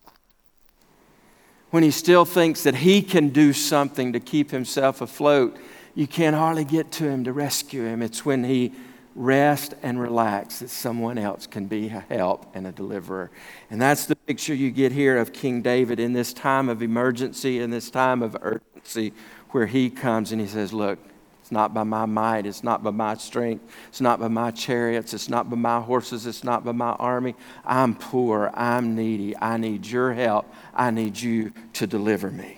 When 1.69 1.83
he 1.83 1.91
still 1.91 2.25
thinks 2.25 2.63
that 2.63 2.75
he 2.75 3.01
can 3.01 3.29
do 3.29 3.53
something 3.53 4.13
to 4.13 4.19
keep 4.19 4.51
himself 4.51 5.01
afloat, 5.01 5.57
you 5.95 6.07
can't 6.07 6.35
hardly 6.35 6.63
get 6.63 6.91
to 6.93 7.09
him 7.09 7.23
to 7.25 7.33
rescue 7.33 7.83
him. 7.83 8.01
It's 8.01 8.25
when 8.25 8.43
he 8.43 8.73
rests 9.15 9.73
and 9.81 9.99
relax 9.99 10.59
that 10.59 10.69
someone 10.69 11.17
else 11.17 11.47
can 11.47 11.65
be 11.65 11.87
a 11.87 12.05
help 12.07 12.45
and 12.55 12.67
a 12.67 12.71
deliverer. 12.71 13.31
And 13.69 13.81
that's 13.81 14.05
the 14.05 14.15
picture 14.15 14.53
you 14.53 14.69
get 14.69 14.91
here 14.91 15.17
of 15.17 15.33
King 15.33 15.61
David 15.61 15.99
in 15.99 16.13
this 16.13 16.33
time 16.33 16.69
of 16.69 16.81
emergency, 16.81 17.59
in 17.59 17.71
this 17.71 17.89
time 17.89 18.21
of 18.21 18.37
urgency, 18.41 19.13
where 19.49 19.65
he 19.65 19.89
comes 19.89 20.31
and 20.31 20.39
he 20.39 20.47
says, 20.47 20.71
Look, 20.71 20.99
it's 21.47 21.51
not 21.53 21.73
by 21.73 21.83
my 21.83 22.05
might. 22.05 22.45
It's 22.45 22.61
not 22.61 22.83
by 22.83 22.91
my 22.91 23.15
strength. 23.15 23.63
It's 23.87 24.01
not 24.01 24.19
by 24.19 24.27
my 24.27 24.51
chariots. 24.51 25.13
It's 25.13 25.29
not 25.29 25.49
by 25.49 25.55
my 25.55 25.79
horses. 25.79 26.25
It's 26.25 26.43
not 26.43 26.65
by 26.65 26.73
my 26.73 26.91
army. 26.91 27.35
I'm 27.63 27.95
poor. 27.95 28.51
I'm 28.53 28.95
needy. 28.95 29.33
I 29.37 29.55
need 29.55 29.87
your 29.87 30.11
help. 30.11 30.53
I 30.75 30.91
need 30.91 31.17
you 31.17 31.53
to 31.71 31.87
deliver 31.87 32.29
me. 32.29 32.57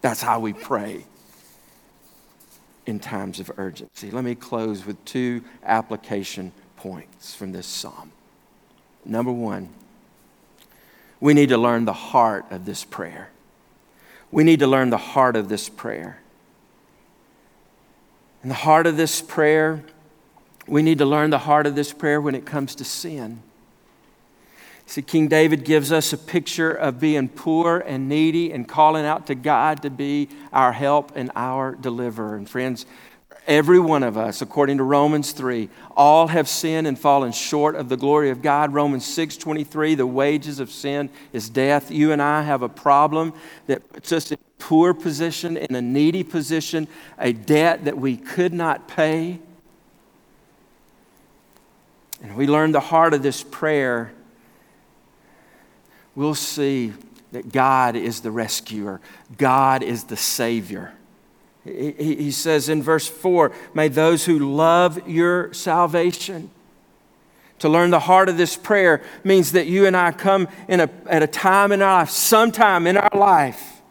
That's 0.00 0.20
how 0.20 0.40
we 0.40 0.52
pray 0.52 1.04
in 2.86 2.98
times 2.98 3.38
of 3.38 3.52
urgency. 3.56 4.10
Let 4.10 4.24
me 4.24 4.34
close 4.34 4.84
with 4.84 5.04
two 5.04 5.44
application 5.62 6.50
points 6.78 7.36
from 7.36 7.52
this 7.52 7.68
psalm. 7.68 8.10
Number 9.04 9.30
one, 9.30 9.68
we 11.20 11.34
need 11.34 11.50
to 11.50 11.56
learn 11.56 11.84
the 11.84 11.92
heart 11.92 12.46
of 12.50 12.64
this 12.64 12.82
prayer. 12.82 13.30
We 14.32 14.42
need 14.42 14.58
to 14.58 14.66
learn 14.66 14.90
the 14.90 14.98
heart 14.98 15.36
of 15.36 15.48
this 15.48 15.68
prayer. 15.68 16.18
In 18.42 18.48
the 18.48 18.54
heart 18.54 18.86
of 18.86 18.96
this 18.96 19.22
prayer, 19.22 19.84
we 20.66 20.82
need 20.82 20.98
to 20.98 21.06
learn 21.06 21.30
the 21.30 21.38
heart 21.38 21.66
of 21.66 21.74
this 21.74 21.92
prayer 21.92 22.20
when 22.20 22.34
it 22.34 22.44
comes 22.44 22.74
to 22.76 22.84
sin. 22.84 23.42
See, 24.86 25.02
King 25.02 25.28
David 25.28 25.64
gives 25.64 25.92
us 25.92 26.12
a 26.12 26.18
picture 26.18 26.72
of 26.72 27.00
being 27.00 27.28
poor 27.28 27.78
and 27.78 28.08
needy 28.08 28.52
and 28.52 28.68
calling 28.68 29.06
out 29.06 29.26
to 29.28 29.34
God 29.34 29.82
to 29.82 29.90
be 29.90 30.28
our 30.52 30.72
help 30.72 31.12
and 31.14 31.30
our 31.34 31.74
deliverer. 31.74 32.36
And 32.36 32.48
friends, 32.48 32.84
Every 33.46 33.80
one 33.80 34.04
of 34.04 34.16
us, 34.16 34.40
according 34.40 34.76
to 34.76 34.84
Romans 34.84 35.32
3, 35.32 35.68
all 35.96 36.28
have 36.28 36.48
sinned 36.48 36.86
and 36.86 36.96
fallen 36.96 37.32
short 37.32 37.74
of 37.74 37.88
the 37.88 37.96
glory 37.96 38.30
of 38.30 38.40
God. 38.40 38.72
Romans 38.72 39.04
6:23, 39.04 39.96
the 39.96 40.06
wages 40.06 40.60
of 40.60 40.70
sin 40.70 41.10
is 41.32 41.48
death. 41.48 41.90
You 41.90 42.12
and 42.12 42.22
I 42.22 42.42
have 42.42 42.62
a 42.62 42.68
problem 42.68 43.32
that 43.66 43.92
puts 43.92 44.12
us 44.12 44.30
in 44.30 44.38
poor 44.62 44.94
position, 44.94 45.56
in 45.56 45.74
a 45.74 45.82
needy 45.82 46.22
position, 46.22 46.86
a 47.18 47.32
debt 47.32 47.84
that 47.84 47.98
we 47.98 48.16
could 48.16 48.52
not 48.52 48.86
pay. 48.86 49.40
And 52.22 52.36
we 52.36 52.46
learn 52.46 52.70
the 52.70 52.78
heart 52.78 53.12
of 53.12 53.24
this 53.24 53.42
prayer, 53.42 54.12
we'll 56.14 56.36
see 56.36 56.92
that 57.32 57.50
God 57.50 57.96
is 57.96 58.20
the 58.20 58.30
rescuer, 58.30 59.00
God 59.36 59.82
is 59.82 60.04
the 60.04 60.16
Savior. 60.16 60.92
He, 61.64 62.30
says 62.30 62.68
in 62.68 62.82
verse 62.82 63.08
4 63.08 63.52
May 63.74 63.88
those 63.88 64.24
who 64.24 64.38
love 64.38 65.08
your 65.08 65.52
salvation. 65.52 66.50
To 67.60 67.68
learn 67.68 67.90
the 67.90 68.00
heart 68.00 68.28
of 68.28 68.36
this 68.36 68.56
prayer 68.56 69.02
means 69.22 69.52
that 69.52 69.66
you 69.66 69.86
and 69.86 69.96
I 69.96 70.10
come 70.10 70.48
in 70.68 70.80
a, 70.80 70.90
at 71.06 71.22
a 71.22 71.28
time 71.28 71.70
in 71.70 71.82
our 71.82 72.00
life, 72.00 72.10
sometime 72.10 72.88
in 72.88 72.96
our 72.96 73.16
life, 73.16 73.81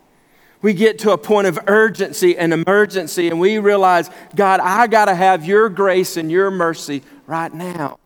we 0.62 0.74
get 0.74 1.00
to 1.00 1.12
a 1.12 1.17
point 1.17 1.47
of 1.47 1.60
urgency 1.67 2.38
and 2.38 2.54
emergency, 2.54 3.30
and 3.30 3.39
we 3.39 3.58
realize, 3.58 4.10
God, 4.36 4.60
I 4.60 4.88
got 4.88 5.06
to 5.06 5.15
have 5.15 5.45
your 5.45 5.69
grace 5.69 6.17
and 6.17 6.32
your 6.32 6.52
mercy 6.52 7.02
right 7.26 7.54
now. 7.54 7.97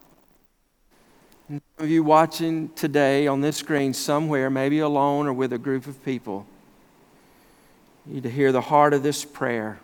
And 1.50 1.62
some 1.78 1.86
of 1.86 1.92
you 1.92 2.04
watching 2.04 2.70
today 2.70 3.28
on 3.28 3.42
this 3.42 3.58
screen 3.58 3.94
somewhere, 3.94 4.50
maybe 4.50 4.80
alone 4.80 5.28
or 5.28 5.34
with 5.34 5.54
a 5.54 5.58
group 5.58 5.86
of 5.86 6.04
people, 6.04 6.48
you 8.08 8.16
need 8.16 8.24
to 8.24 8.32
hear 8.32 8.52
the 8.52 8.62
heart 8.62 8.94
of 8.94 9.04
this 9.04 9.26
prayer 9.26 9.80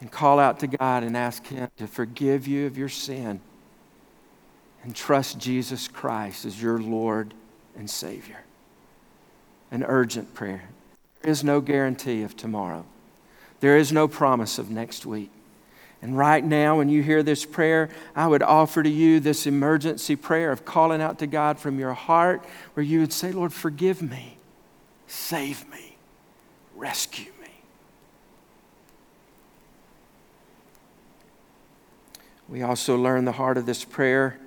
and 0.00 0.10
call 0.10 0.38
out 0.38 0.60
to 0.60 0.66
God 0.66 1.02
and 1.02 1.16
ask 1.16 1.46
Him 1.46 1.70
to 1.78 1.86
forgive 1.86 2.46
you 2.46 2.66
of 2.66 2.76
your 2.76 2.88
sin 2.88 3.40
and 4.82 4.94
trust 4.94 5.38
Jesus 5.38 5.88
Christ 5.88 6.44
as 6.44 6.60
your 6.60 6.78
Lord 6.78 7.34
and 7.76 7.88
Savior. 7.88 8.44
An 9.70 9.84
urgent 9.84 10.34
prayer. 10.34 10.68
There 11.22 11.30
is 11.30 11.44
no 11.44 11.60
guarantee 11.60 12.22
of 12.22 12.36
tomorrow, 12.36 12.84
there 13.60 13.76
is 13.76 13.92
no 13.92 14.08
promise 14.08 14.58
of 14.58 14.70
next 14.70 15.04
week. 15.06 15.30
And 16.02 16.16
right 16.16 16.42
now, 16.42 16.78
when 16.78 16.88
you 16.88 17.02
hear 17.02 17.22
this 17.22 17.44
prayer, 17.44 17.90
I 18.16 18.26
would 18.26 18.42
offer 18.42 18.82
to 18.82 18.88
you 18.88 19.20
this 19.20 19.46
emergency 19.46 20.16
prayer 20.16 20.50
of 20.50 20.64
calling 20.64 21.02
out 21.02 21.18
to 21.18 21.26
God 21.26 21.58
from 21.58 21.78
your 21.78 21.92
heart, 21.92 22.42
where 22.72 22.82
you 22.82 23.00
would 23.00 23.12
say, 23.12 23.32
Lord, 23.32 23.52
forgive 23.52 24.00
me, 24.00 24.38
save 25.06 25.70
me, 25.70 25.96
rescue 26.74 27.32
me. 27.42 27.50
We 32.48 32.62
also 32.62 32.96
learn 32.96 33.26
the 33.26 33.32
heart 33.32 33.58
of 33.58 33.66
this 33.66 33.84
prayer 33.84 34.38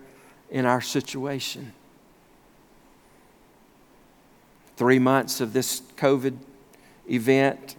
in 0.50 0.66
our 0.66 0.82
situation. 0.82 1.74
Three 4.76 4.98
months 4.98 5.40
of 5.40 5.54
this 5.54 5.82
COVID 5.98 6.36
event 7.10 7.76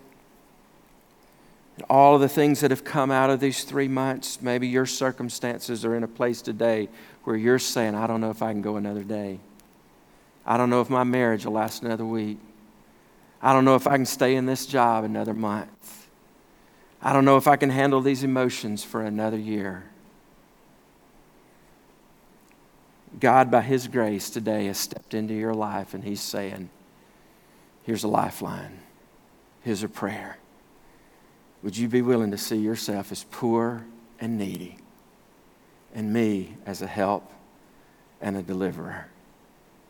and 1.76 1.84
all 1.90 2.14
of 2.14 2.20
the 2.20 2.28
things 2.28 2.60
that 2.60 2.70
have 2.70 2.84
come 2.84 3.10
out 3.10 3.30
of 3.30 3.40
these 3.40 3.64
three 3.64 3.88
months, 3.88 4.40
maybe 4.40 4.68
your 4.68 4.86
circumstances 4.86 5.84
are 5.84 5.96
in 5.96 6.04
a 6.04 6.08
place 6.08 6.40
today 6.40 6.88
where 7.24 7.36
you're 7.36 7.58
saying, 7.58 7.94
I 7.94 8.06
don't 8.06 8.20
know 8.20 8.30
if 8.30 8.42
I 8.42 8.52
can 8.52 8.62
go 8.62 8.76
another 8.76 9.02
day. 9.02 9.40
I 10.46 10.56
don't 10.56 10.70
know 10.70 10.80
if 10.80 10.90
my 10.90 11.04
marriage 11.04 11.46
will 11.46 11.54
last 11.54 11.82
another 11.82 12.04
week. 12.04 12.38
I 13.42 13.52
don't 13.52 13.64
know 13.64 13.74
if 13.74 13.86
I 13.86 13.96
can 13.96 14.06
stay 14.06 14.36
in 14.36 14.46
this 14.46 14.66
job 14.66 15.04
another 15.04 15.34
month. 15.34 16.08
I 17.02 17.12
don't 17.12 17.24
know 17.24 17.36
if 17.36 17.46
I 17.46 17.56
can 17.56 17.70
handle 17.70 18.00
these 18.00 18.22
emotions 18.22 18.84
for 18.84 19.02
another 19.02 19.36
year. 19.38 19.84
God, 23.20 23.50
by 23.50 23.60
His 23.60 23.86
grace 23.86 24.30
today, 24.30 24.66
has 24.66 24.78
stepped 24.78 25.14
into 25.14 25.34
your 25.34 25.54
life 25.54 25.94
and 25.94 26.02
He's 26.04 26.22
saying, 26.22 26.70
Here's 27.82 28.04
a 28.04 28.08
lifeline, 28.08 28.78
here's 29.64 29.82
a 29.82 29.88
prayer. 29.88 30.36
Would 31.62 31.76
you 31.76 31.88
be 31.88 32.02
willing 32.02 32.30
to 32.30 32.38
see 32.38 32.56
yourself 32.56 33.10
as 33.10 33.24
poor 33.30 33.84
and 34.20 34.38
needy 34.38 34.76
and 35.94 36.12
me 36.12 36.56
as 36.66 36.82
a 36.82 36.86
help 36.86 37.32
and 38.20 38.36
a 38.36 38.42
deliverer 38.42 39.06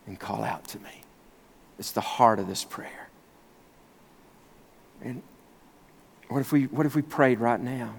and 0.07 0.19
call 0.19 0.45
out 0.45 0.69
to 0.69 0.79
me? 0.79 1.03
It's 1.79 1.91
the 1.91 2.01
heart 2.01 2.39
of 2.39 2.47
this 2.47 2.63
prayer. 2.63 3.09
And 5.03 5.23
what 6.29 6.39
if 6.39 6.53
we, 6.53 6.65
what 6.65 6.87
if 6.87 6.95
we 6.95 7.03
prayed 7.03 7.41
right 7.41 7.61
now? 7.61 7.95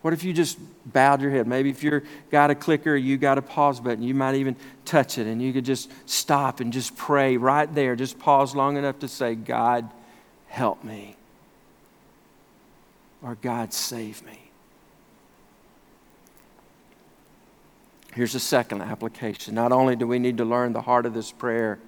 What 0.00 0.14
if 0.14 0.24
you 0.24 0.32
just 0.32 0.58
bowed 0.86 1.20
your 1.20 1.30
head? 1.30 1.46
Maybe 1.46 1.70
if 1.70 1.82
you've 1.82 2.06
got 2.30 2.50
a 2.50 2.54
clicker, 2.54 2.96
you 2.96 3.16
got 3.18 3.38
a 3.38 3.42
pause 3.42 3.80
button, 3.80 4.02
you 4.02 4.14
might 4.14 4.34
even 4.36 4.56
touch 4.84 5.18
it 5.18 5.26
and 5.26 5.40
you 5.40 5.52
could 5.52 5.64
just 5.64 5.90
stop 6.06 6.60
and 6.60 6.72
just 6.72 6.96
pray 6.96 7.36
right 7.36 7.72
there. 7.74 7.96
Just 7.96 8.18
pause 8.18 8.54
long 8.54 8.76
enough 8.76 8.98
to 9.00 9.08
say, 9.08 9.34
God, 9.34 9.90
help 10.54 10.84
me 10.84 11.16
or 13.20 13.34
God 13.34 13.72
save 13.72 14.24
me. 14.24 14.38
Here's 18.14 18.36
a 18.36 18.40
second 18.40 18.80
application. 18.80 19.56
Not 19.56 19.72
only 19.72 19.96
do 19.96 20.06
we 20.06 20.20
need 20.20 20.38
to 20.38 20.44
learn 20.44 20.72
the 20.72 20.82
heart 20.82 21.06
of 21.06 21.14
this 21.14 21.32
prayer, 21.32 21.80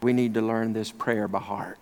we 0.00 0.14
need 0.14 0.32
to 0.34 0.40
learn 0.40 0.72
this 0.72 0.90
prayer 0.90 1.28
by 1.28 1.40
heart. 1.40 1.78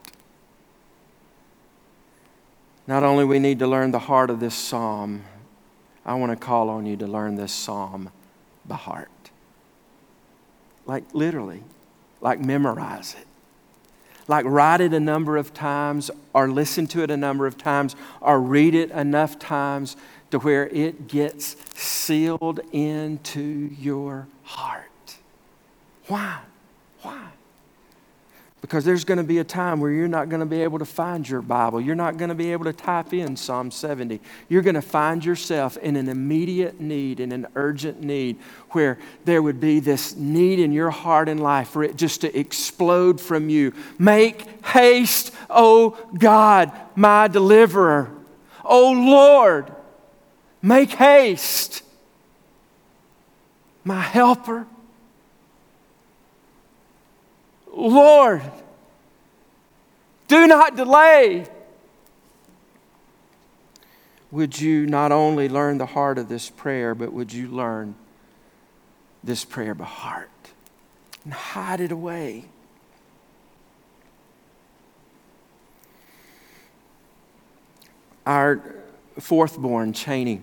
Not 2.88 3.04
only 3.04 3.24
we 3.24 3.38
need 3.38 3.60
to 3.60 3.68
learn 3.68 3.92
the 3.92 4.00
heart 4.00 4.30
of 4.30 4.40
this 4.40 4.56
psalm, 4.56 5.22
I 6.04 6.14
want 6.14 6.32
to 6.32 6.36
call 6.36 6.70
on 6.70 6.86
you 6.86 6.96
to 6.96 7.06
learn 7.06 7.36
this 7.36 7.52
psalm 7.52 8.10
by 8.66 8.74
heart. 8.74 9.10
Like 10.86 11.04
literally, 11.14 11.62
like 12.20 12.40
memorize 12.40 13.14
it 13.14 13.28
like 14.28 14.44
write 14.46 14.80
it 14.80 14.92
a 14.92 15.00
number 15.00 15.36
of 15.36 15.52
times 15.54 16.10
or 16.32 16.48
listen 16.48 16.86
to 16.88 17.02
it 17.02 17.10
a 17.10 17.16
number 17.16 17.46
of 17.46 17.58
times 17.58 17.96
or 18.20 18.40
read 18.40 18.74
it 18.74 18.90
enough 18.90 19.38
times 19.38 19.96
to 20.30 20.38
where 20.38 20.66
it 20.68 21.06
gets 21.06 21.56
sealed 21.74 22.60
into 22.72 23.70
your 23.78 24.26
heart. 24.42 25.16
Why? 26.06 26.40
Why? 27.02 27.28
Because 28.64 28.82
there's 28.82 29.04
going 29.04 29.18
to 29.18 29.24
be 29.24 29.40
a 29.40 29.44
time 29.44 29.78
where 29.78 29.90
you're 29.90 30.08
not 30.08 30.30
going 30.30 30.40
to 30.40 30.46
be 30.46 30.62
able 30.62 30.78
to 30.78 30.86
find 30.86 31.28
your 31.28 31.42
Bible. 31.42 31.82
You're 31.82 31.94
not 31.94 32.16
going 32.16 32.30
to 32.30 32.34
be 32.34 32.50
able 32.50 32.64
to 32.64 32.72
type 32.72 33.12
in 33.12 33.36
Psalm 33.36 33.70
70. 33.70 34.22
You're 34.48 34.62
going 34.62 34.74
to 34.74 34.80
find 34.80 35.22
yourself 35.22 35.76
in 35.76 35.96
an 35.96 36.08
immediate 36.08 36.80
need, 36.80 37.20
in 37.20 37.30
an 37.30 37.46
urgent 37.56 38.00
need, 38.00 38.38
where 38.70 38.96
there 39.26 39.42
would 39.42 39.60
be 39.60 39.80
this 39.80 40.16
need 40.16 40.60
in 40.60 40.72
your 40.72 40.88
heart 40.88 41.28
and 41.28 41.42
life 41.42 41.68
for 41.68 41.84
it 41.84 41.96
just 41.96 42.22
to 42.22 42.34
explode 42.38 43.20
from 43.20 43.50
you. 43.50 43.74
Make 43.98 44.64
haste, 44.64 45.34
O 45.50 45.98
God, 46.16 46.72
my 46.96 47.28
deliverer. 47.28 48.10
O 48.64 48.92
Lord, 48.92 49.70
make 50.62 50.92
haste, 50.92 51.82
my 53.84 54.00
helper. 54.00 54.66
Lord, 57.76 58.42
do 60.28 60.46
not 60.46 60.76
delay. 60.76 61.46
Would 64.30 64.60
you 64.60 64.86
not 64.86 65.12
only 65.12 65.48
learn 65.48 65.78
the 65.78 65.86
heart 65.86 66.18
of 66.18 66.28
this 66.28 66.50
prayer, 66.50 66.94
but 66.94 67.12
would 67.12 67.32
you 67.32 67.48
learn 67.48 67.94
this 69.22 69.44
prayer 69.44 69.74
by 69.74 69.84
heart 69.84 70.30
and 71.24 71.32
hide 71.32 71.80
it 71.80 71.92
away? 71.92 72.46
Our 78.26 78.60
fourth 79.20 79.58
born, 79.58 79.92
Cheney, 79.92 80.42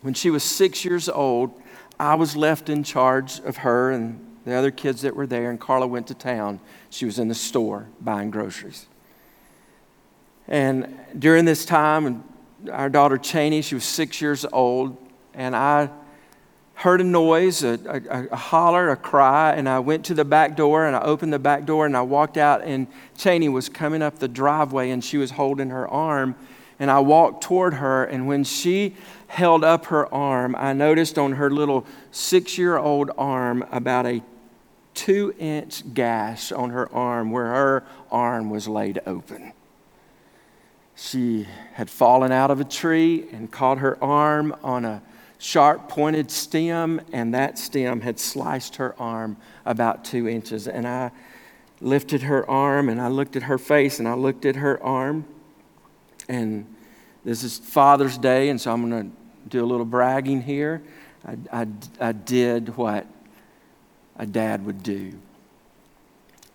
when 0.00 0.14
she 0.14 0.30
was 0.30 0.42
six 0.42 0.84
years 0.84 1.08
old, 1.08 1.60
I 1.98 2.14
was 2.14 2.36
left 2.36 2.68
in 2.70 2.84
charge 2.84 3.40
of 3.40 3.58
her 3.58 3.90
and 3.90 4.29
the 4.50 4.54
other 4.56 4.70
kids 4.70 5.02
that 5.02 5.14
were 5.14 5.26
there, 5.26 5.50
and 5.50 5.60
Carla 5.60 5.86
went 5.86 6.06
to 6.08 6.14
town. 6.14 6.60
She 6.90 7.04
was 7.04 7.18
in 7.18 7.28
the 7.28 7.34
store 7.34 7.86
buying 8.00 8.30
groceries. 8.30 8.86
And 10.48 10.98
during 11.18 11.44
this 11.44 11.64
time, 11.64 12.24
our 12.70 12.90
daughter 12.90 13.16
Cheney, 13.16 13.62
she 13.62 13.74
was 13.74 13.84
six 13.84 14.20
years 14.20 14.44
old, 14.52 14.96
and 15.34 15.54
I 15.54 15.90
heard 16.80 17.00
a 17.00 17.04
noise, 17.04 17.62
a, 17.62 17.78
a, 17.86 18.26
a, 18.32 18.36
holler, 18.36 18.88
a 18.88 18.96
cry, 18.96 19.52
and 19.52 19.68
I 19.68 19.80
went 19.80 20.06
to 20.06 20.14
the 20.14 20.24
back 20.24 20.56
door 20.56 20.86
and 20.86 20.96
I 20.96 21.02
opened 21.02 21.30
the 21.30 21.38
back 21.38 21.66
door 21.66 21.84
and 21.84 21.94
I 21.94 22.00
walked 22.00 22.38
out, 22.38 22.62
and 22.64 22.86
Cheney 23.18 23.50
was 23.50 23.68
coming 23.68 24.00
up 24.00 24.18
the 24.18 24.28
driveway 24.28 24.90
and 24.90 25.04
she 25.04 25.18
was 25.18 25.32
holding 25.32 25.68
her 25.70 25.86
arm. 25.86 26.34
And 26.78 26.90
I 26.90 27.00
walked 27.00 27.44
toward 27.44 27.74
her, 27.74 28.04
and 28.04 28.26
when 28.26 28.42
she 28.42 28.96
held 29.26 29.62
up 29.62 29.86
her 29.86 30.12
arm, 30.12 30.56
I 30.56 30.72
noticed 30.72 31.18
on 31.18 31.32
her 31.32 31.50
little 31.50 31.86
six 32.10 32.56
year 32.56 32.78
old 32.78 33.10
arm 33.18 33.62
about 33.70 34.06
a 34.06 34.22
two 35.00 35.34
inch 35.38 35.94
gash 35.94 36.52
on 36.52 36.68
her 36.68 36.92
arm 36.94 37.30
where 37.30 37.46
her 37.46 37.84
arm 38.10 38.50
was 38.50 38.68
laid 38.68 39.00
open. 39.06 39.50
She 40.94 41.46
had 41.72 41.88
fallen 41.88 42.30
out 42.32 42.50
of 42.50 42.60
a 42.60 42.64
tree 42.64 43.26
and 43.32 43.50
caught 43.50 43.78
her 43.78 43.96
arm 44.04 44.54
on 44.62 44.84
a 44.84 45.00
sharp 45.38 45.88
pointed 45.88 46.30
stem, 46.30 47.00
and 47.14 47.32
that 47.32 47.58
stem 47.58 48.02
had 48.02 48.20
sliced 48.20 48.76
her 48.76 48.94
arm 49.00 49.38
about 49.64 50.04
two 50.04 50.28
inches. 50.28 50.68
And 50.68 50.86
I 50.86 51.12
lifted 51.80 52.20
her 52.20 52.48
arm 52.50 52.90
and 52.90 53.00
I 53.00 53.08
looked 53.08 53.36
at 53.36 53.44
her 53.44 53.56
face 53.56 54.00
and 54.00 54.06
I 54.06 54.12
looked 54.12 54.44
at 54.44 54.56
her 54.56 54.82
arm. 54.82 55.24
And 56.28 56.66
this 57.24 57.42
is 57.42 57.56
Father's 57.56 58.18
Day, 58.18 58.50
and 58.50 58.60
so 58.60 58.70
I'm 58.70 58.90
going 58.90 59.10
to 59.10 59.16
do 59.48 59.64
a 59.64 59.66
little 59.66 59.86
bragging 59.86 60.42
here. 60.42 60.82
I, 61.24 61.38
I, 61.50 61.66
I 61.98 62.12
did 62.12 62.76
what 62.76 63.06
a 64.20 64.26
dad 64.26 64.66
would 64.66 64.82
do. 64.82 65.14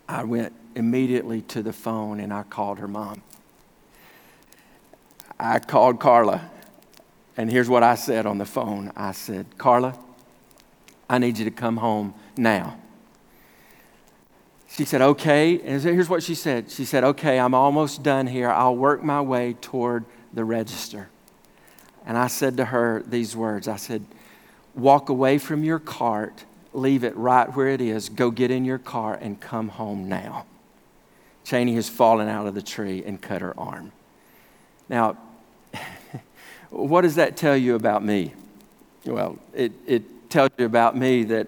I 0.08 0.24
went 0.24 0.54
immediately 0.76 1.42
to 1.42 1.64
the 1.64 1.74
phone 1.74 2.20
and 2.20 2.32
I 2.32 2.44
called 2.44 2.78
her 2.78 2.88
mom. 2.88 3.24
I 5.40 5.58
called 5.58 6.00
Carla, 6.00 6.50
and 7.36 7.52
here's 7.52 7.68
what 7.68 7.82
I 7.82 7.96
said 7.96 8.26
on 8.28 8.38
the 8.38 8.46
phone 8.46 8.94
I 8.96 9.12
said, 9.12 9.58
Carla, 9.58 9.98
I 11.10 11.18
need 11.18 11.40
you 11.40 11.46
to 11.46 11.52
come 11.52 11.78
home 11.78 12.14
now. 12.38 12.78
She 14.70 14.86
said, 14.86 15.02
okay. 15.02 15.60
And 15.62 15.82
here's 15.82 16.08
what 16.08 16.22
she 16.22 16.36
said 16.36 16.70
She 16.70 16.86
said, 16.86 17.04
okay, 17.04 17.40
I'm 17.40 17.56
almost 17.56 18.04
done 18.04 18.28
here. 18.28 18.50
I'll 18.50 18.76
work 18.76 19.04
my 19.04 19.22
way 19.22 19.56
toward 19.60 20.06
the 20.34 20.46
register. 20.46 21.10
And 22.06 22.16
I 22.16 22.28
said 22.28 22.58
to 22.58 22.66
her 22.66 23.04
these 23.08 23.36
words 23.36 23.68
I 23.68 23.78
said, 23.78 24.06
walk 24.76 25.10
away 25.10 25.40
from 25.40 25.64
your 25.64 25.80
cart, 25.80 26.46
leave 26.76 27.04
it 27.04 27.16
right 27.16 27.54
where 27.56 27.70
it 27.70 27.82
is, 27.82 28.10
go 28.10 28.32
get 28.32 28.52
in 28.52 28.66
your 28.66 28.78
car, 28.78 29.16
and 29.16 29.40
come 29.40 29.70
home 29.70 30.08
now. 30.10 30.46
Cheney 31.44 31.76
has 31.76 31.88
fallen 31.90 32.28
out 32.28 32.48
of 32.48 32.56
the 32.56 32.62
tree 32.62 33.04
and 33.06 33.22
cut 33.22 33.42
her 33.42 33.58
arm. 33.60 33.92
Now, 34.90 35.18
what 36.70 37.02
does 37.02 37.16
that 37.16 37.38
tell 37.38 37.56
you 37.56 37.76
about 37.76 38.04
me? 38.04 38.34
Well, 39.06 39.38
it, 39.54 39.72
it 39.86 40.30
tells 40.30 40.50
you 40.58 40.66
about 40.66 40.98
me 40.98 41.24
that 41.26 41.48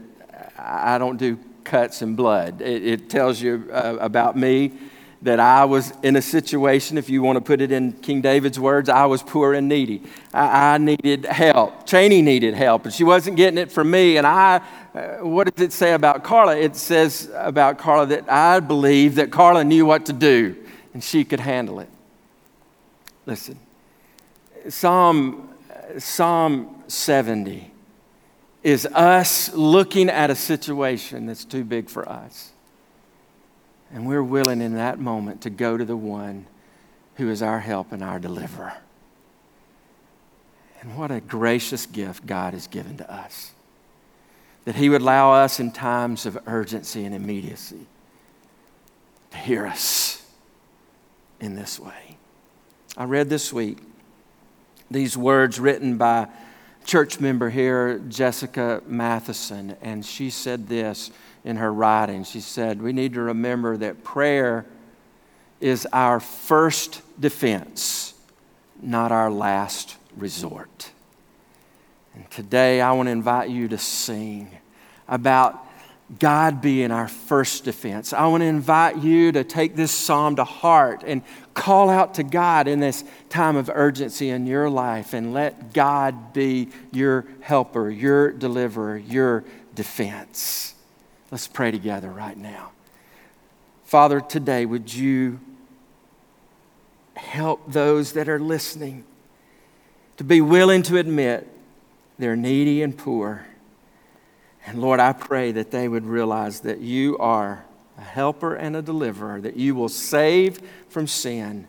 I 0.58 0.98
don't 0.98 1.18
do 1.18 1.40
cuts 1.64 2.02
and 2.02 2.16
blood. 2.16 2.62
It, 2.62 2.86
it 2.86 3.10
tells 3.10 3.42
you 3.42 3.70
uh, 3.74 3.98
about 4.00 4.38
me 4.38 4.74
that 5.22 5.40
I 5.40 5.66
was 5.66 5.94
in 6.04 6.16
a 6.16 6.22
situation, 6.22 6.98
if 6.98 7.10
you 7.10 7.22
want 7.22 7.38
to 7.38 7.42
put 7.42 7.60
it 7.60 7.72
in 7.72 7.94
King 7.94 8.22
David's 8.22 8.60
words, 8.60 8.88
I 8.88 9.06
was 9.06 9.24
poor 9.24 9.54
and 9.54 9.68
needy. 9.68 10.04
I, 10.34 10.76
I 10.76 10.78
needed 10.78 11.26
help. 11.26 11.88
Cheney 11.88 12.22
needed 12.22 12.54
help, 12.54 12.86
and 12.86 12.94
she 12.94 13.04
wasn't 13.04 13.36
getting 13.36 13.58
it 13.58 13.72
from 13.72 13.90
me. 13.90 14.18
And 14.18 14.28
I, 14.28 14.62
uh, 14.94 15.18
what 15.26 15.54
does 15.54 15.66
it 15.66 15.74
say 15.74 15.94
about 15.94 16.24
Carla? 16.24 16.56
It 16.56 16.76
says 16.76 17.32
about 17.36 17.80
Carla 17.80 18.06
that 18.08 18.32
I 18.32 18.60
believe 18.60 19.16
that 19.16 19.32
Carla 19.32 19.64
knew 19.64 19.86
what 19.86 20.06
to 20.06 20.14
do 20.14 20.56
and 20.98 21.04
she 21.04 21.24
could 21.24 21.40
handle 21.40 21.80
it. 21.80 21.90
Listen, 23.28 23.60
Psalm, 24.68 25.54
Psalm 26.00 26.84
70 26.88 27.70
is 28.64 28.88
us 28.88 29.54
looking 29.54 30.10
at 30.10 30.32
a 30.32 30.36
situation 30.36 31.28
that's 31.28 31.46
too 31.46 31.64
big 31.64 31.88
for 31.88 32.10
us. 32.10 32.52
And 33.94 34.08
we're 34.08 34.24
willing 34.24 34.62
in 34.62 34.76
that 34.76 35.00
moment 35.00 35.42
to 35.42 35.50
go 35.50 35.78
to 35.78 35.86
the 35.86 35.98
one 35.98 36.46
who 37.16 37.30
is 37.30 37.42
our 37.42 37.60
help 37.60 37.92
and 37.92 38.04
our 38.04 38.20
deliverer. 38.20 38.74
And 40.82 40.98
what 40.98 41.12
a 41.12 41.20
gracious 41.20 41.86
gift 41.86 42.26
God 42.26 42.54
has 42.54 42.68
given 42.68 42.98
to 42.98 43.12
us. 43.12 43.52
That 44.66 44.76
He 44.76 44.90
would 44.90 45.02
allow 45.02 45.32
us 45.32 45.60
in 45.60 45.72
times 45.72 46.26
of 46.26 46.38
urgency 46.46 47.06
and 47.06 47.16
immediacy 47.16 47.88
to 49.32 49.38
hear 49.38 49.66
us 49.66 50.26
in 51.40 51.56
this 51.56 51.80
way. 51.80 52.18
I 52.96 53.06
read 53.06 53.30
this 53.30 53.54
week 53.54 53.80
these 54.90 55.18
words 55.18 55.60
written 55.60 55.98
by 55.98 56.28
church 56.86 57.20
member 57.20 57.50
here, 57.50 58.00
Jessica 58.08 58.82
Matheson, 58.88 59.76
and 59.82 60.06
she 60.06 60.30
said 60.30 60.68
this 60.68 61.12
in 61.44 61.58
her 61.58 61.72
writing. 61.72 62.24
She 62.24 62.42
said, 62.42 62.82
We 62.82 62.94
need 62.94 63.14
to 63.14 63.22
remember 63.22 63.78
that 63.78 64.04
prayer 64.04 64.66
is 65.60 65.88
our 65.92 66.20
first 66.20 67.02
defense, 67.20 68.14
not 68.82 69.12
our 69.12 69.32
last 69.32 69.98
resort. 70.16 70.92
And 72.16 72.30
today 72.32 72.82
I 72.82 72.92
want 72.94 73.08
to 73.08 73.12
invite 73.12 73.50
you 73.50 73.68
to 73.70 73.78
sing 73.78 74.50
about 75.08 75.64
God 76.20 76.62
being 76.62 76.92
our 76.92 77.08
first 77.08 77.66
defense. 77.66 78.14
I 78.14 78.28
want 78.28 78.42
to 78.42 78.48
invite 78.48 78.98
you 78.98 79.32
to 79.34 79.44
take 79.44 79.76
this 79.76 79.92
psalm 79.92 80.38
to 80.38 80.46
heart 80.46 81.04
and 81.06 81.22
call 81.54 81.90
out 81.90 82.14
to 82.16 82.24
God 82.24 82.68
in 82.68 82.80
this 82.80 83.04
time 83.30 83.58
of 83.58 83.70
urgency 83.74 84.30
in 84.30 84.48
your 84.48 84.70
life 84.70 85.14
and 85.14 85.34
let 85.34 85.74
God 85.74 86.32
be 86.34 86.70
your 86.94 87.26
helper, 87.42 87.90
your 87.90 88.32
deliverer, 88.32 88.98
your 88.98 89.44
defense. 89.76 90.76
Let's 91.30 91.48
pray 91.48 91.72
together 91.72 92.10
right 92.10 92.38
now. 92.38 92.72
Father, 93.84 94.22
today, 94.22 94.66
would 94.66 94.94
you 94.94 95.40
help 97.16 97.72
those 97.72 98.14
that 98.14 98.30
are 98.30 98.40
listening 98.40 99.04
to 100.18 100.24
be 100.24 100.40
willing 100.40 100.84
to 100.84 100.98
admit 100.98 101.48
they're 102.18 102.36
needy 102.36 102.82
and 102.82 102.98
poor? 102.98 103.46
And 104.66 104.80
Lord, 104.82 105.00
I 105.00 105.14
pray 105.14 105.52
that 105.54 105.72
they 105.72 105.88
would 105.88 106.06
realize 106.06 106.62
that 106.62 106.80
you 106.80 107.18
are 107.18 107.66
a 107.98 108.02
helper 108.02 108.56
and 108.56 108.76
a 108.76 108.82
deliverer, 108.82 109.42
that 109.42 109.56
you 109.56 109.76
will 109.76 109.90
save 109.90 110.62
from 110.90 111.08
sin 111.08 111.68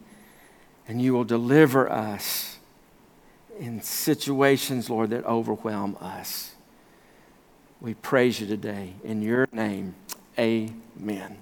and 0.86 1.02
you 1.02 1.12
will 1.12 1.24
deliver 1.24 1.90
us 1.90 2.58
in 3.58 3.82
situations, 3.82 4.88
Lord, 4.88 5.10
that 5.10 5.24
overwhelm 5.24 5.96
us. 6.00 6.52
We 7.80 7.94
praise 7.94 8.40
you 8.40 8.46
today. 8.46 8.94
In 9.04 9.22
your 9.22 9.46
name, 9.52 9.94
amen. 10.38 11.38